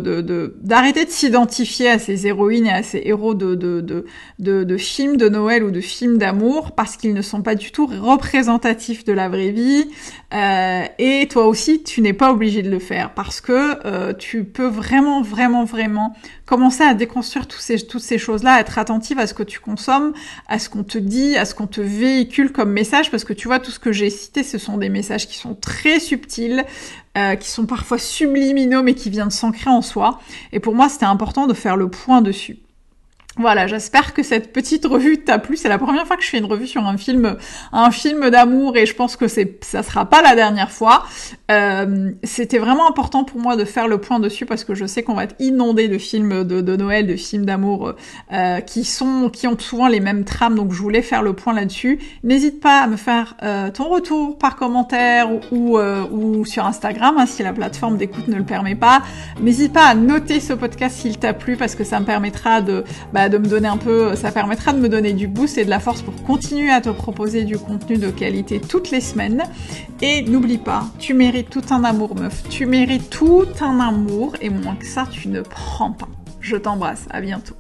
d'arrêter 0.63 1.01
de, 1.01 1.07
de, 1.07 1.11
s'identifier 1.11 1.89
à 1.89 1.99
ces 1.99 2.27
héroïnes 2.27 2.67
et 2.67 2.73
à 2.73 2.83
ces 2.83 3.03
héros 3.05 3.35
de 3.35 3.55
de, 3.55 3.81
de 3.81 4.65
de 4.65 4.77
films 4.77 5.17
de 5.17 5.29
Noël 5.29 5.65
ou 5.65 5.71
de 5.71 5.81
films 5.81 6.19
d'amour 6.19 6.73
parce 6.73 6.97
qu'ils 6.97 7.15
ne 7.15 7.23
sont 7.23 7.43
pas 7.43 7.57
du 7.57 7.73
tout 7.73 7.87
représentatifs 7.87 9.05
de 9.05 9.13
la 9.13 9.29
vraie 9.29 9.51
vie. 9.51 9.87
Euh, 10.35 10.85
et 10.99 11.29
toi 11.29 11.47
aussi, 11.47 11.85
tu 11.85 12.01
n'es 12.01 12.13
pas 12.13 12.33
obligé 12.33 12.63
de 12.63 12.71
le 12.71 12.81
faire 12.81 13.15
parce 13.15 13.41
que 13.41 13.87
euh, 13.87 14.13
tu 14.13 14.43
peux 14.43 14.67
vraiment, 14.67 15.23
vraiment, 15.23 15.65
vraiment 15.65 16.17
commencer 16.45 16.83
à 16.83 16.95
déconstruire 16.95 17.47
ces, 17.57 17.87
toutes 17.87 18.03
ces 18.03 18.19
choses-là, 18.19 18.59
être 18.59 18.79
attentive 18.79 19.19
à 19.21 19.29
ce 19.29 19.35
que 19.35 19.45
tu 19.45 19.61
consommes, 19.61 20.13
à 20.49 20.59
ce 20.59 20.69
qu'on 20.69 20.83
te 20.83 20.99
dit, 20.99 21.37
à 21.37 21.45
ce 21.45 21.55
qu'on 21.55 21.69
te 21.69 21.81
véhicule 21.81 22.51
comme 22.51 22.73
message, 22.73 23.13
parce 23.13 23.25
que 23.25 23.33
tu 23.33 23.47
vois, 23.47 23.61
tout 23.61 23.71
ce 23.71 23.79
que 23.79 23.93
j'ai 23.93 24.11
cité, 24.11 24.43
ce 24.43 24.59
sont 24.59 24.77
des 24.77 24.89
messages 24.89 25.29
qui 25.29 25.39
sont 25.39 25.55
très 25.55 26.01
subtils, 26.01 26.65
euh, 27.17 27.37
qui 27.37 27.49
sont 27.49 27.67
parfois 27.67 27.99
subliminaux, 27.99 28.83
mais 28.83 28.95
qui 28.95 29.11
viennent 29.11 29.31
s'ancrer 29.31 29.71
en 29.71 29.83
soi. 29.83 30.21
Et 30.53 30.59
pour 30.59 30.75
moi, 30.75 30.89
c'était 30.89 31.05
important 31.05 31.47
de 31.47 31.55
faire 31.55 31.77
le 31.77 31.89
point 31.89 32.23
dessus. 32.23 32.59
Voilà, 33.37 33.67
j'espère 33.67 34.15
que 34.15 34.23
cette 34.23 34.53
petite 34.53 34.87
revue 34.87 35.19
t'a 35.19 35.41
plu. 35.41 35.57
C'est 35.57 35.69
la 35.69 35.79
première 35.79 36.07
fois 36.07 36.17
que 36.17 36.23
je 36.23 36.29
fais 36.29 36.39
une 36.39 36.45
revue 36.45 36.69
sur 36.69 36.87
un 36.87 36.97
film, 36.97 37.37
un 37.73 37.91
film 37.91 38.31
d'amour, 38.31 38.77
et 38.77 38.87
je 38.87 38.95
pense 38.95 39.17
que 39.17 39.27
c'est, 39.27 39.59
ça 39.65 39.83
sera 39.83 40.05
pas 40.05 40.23
la 40.23 40.37
dernière 40.37 40.71
fois. 40.71 41.05
Euh, 41.51 42.13
c'était 42.23 42.59
vraiment 42.59 42.89
important 42.89 43.25
pour 43.25 43.41
moi 43.41 43.57
de 43.57 43.65
faire 43.65 43.89
le 43.89 43.99
point 43.99 44.21
dessus 44.21 44.47
parce 44.47 44.63
que 44.63 44.77
je 44.77 44.87
sais 44.87 45.03
qu'on 45.03 45.15
va 45.15 45.25
être 45.25 45.35
inondé 45.41 45.89
de 45.89 45.99
films 45.99 46.45
de, 46.45 46.77
Noël, 46.77 47.09
de 47.09 47.17
films 47.17 47.45
d'amour 47.45 47.95
euh, 48.33 48.61
qui 48.61 48.85
sont, 48.85 49.31
qui 49.31 49.49
ont 49.49 49.59
souvent 49.59 49.89
les 49.89 50.01
mêmes 50.01 50.25
trames. 50.25 50.55
Donc 50.55 50.73
je 50.73 50.81
voulais 50.81 51.03
faire 51.03 51.23
le 51.23 51.33
point 51.33 51.55
là-dessus. 51.55 51.99
N'hésite 52.23 52.61
pas 52.61 52.83
à 52.83 52.87
me 52.87 52.97
faire 52.97 53.37
euh, 53.43 53.71
ton 53.73 53.89
retour 53.89 54.39
par 54.39 54.55
commentaire 54.55 55.29
ou, 55.51 55.79
ou 55.79 56.45
sur 56.45 56.67
Instagram 56.67 57.17
hein, 57.19 57.27
si 57.27 57.43
la 57.43 57.53
plateforme 57.53 57.97
d'écoute 57.97 58.29
ne 58.29 58.37
le 58.37 58.45
permet 58.45 58.77
pas. 58.77 59.03
N'hésite 59.41 59.73
pas 59.73 59.87
à 59.87 59.95
noter 59.97 60.39
ce 60.39 60.53
podcast 60.53 60.97
s'il 60.97 61.19
t'a 61.19 61.33
plu 61.33 61.57
parce 61.57 61.75
que 61.75 61.83
ça 61.83 61.99
me 61.99 62.07
permettra 62.07 62.61
de 62.61 62.85
de 63.29 63.39
me 63.39 63.47
donner 63.47 63.69
un 63.69 63.77
peu, 63.77 64.15
ça 64.17 64.31
permettra 64.31 64.73
de 64.73 64.79
me 64.79 64.89
donner 64.89 65.13
du 65.13 65.29
boost 65.29 65.59
et 65.59 65.65
de 65.65 65.71
la 65.71 65.81
force 65.81 66.03
pour 66.03 66.15
continuer 66.25 66.71
à 66.71 66.81
te 66.81 66.91
proposer 66.91 67.45
du 67.45 67.59
contenu 67.59 67.99
de 67.99 68.11
qualité 68.11 68.61
toutes 68.61 68.91
les 68.91 69.01
semaines. 69.01 69.45
Et 70.03 70.23
n'oublie 70.23 70.59
pas, 70.59 70.85
tu 70.99 71.15
mérites 71.15 71.51
tout 71.51 71.65
un 71.71 71.85
amour 71.85 72.15
meuf, 72.15 72.43
tu 72.49 72.67
mérites 72.67 73.11
tout 73.11 73.47
un 73.61 73.81
amour 73.81 74.35
et 74.41 74.51
moins 74.51 74.77
que 74.77 74.87
ça, 74.87 75.07
tu 75.11 75.29
ne 75.29 75.41
prends 75.41 75.93
pas. 75.93 76.09
Je 76.41 76.57
t'embrasse, 76.57 77.07
à 77.11 77.21
bientôt. 77.21 77.55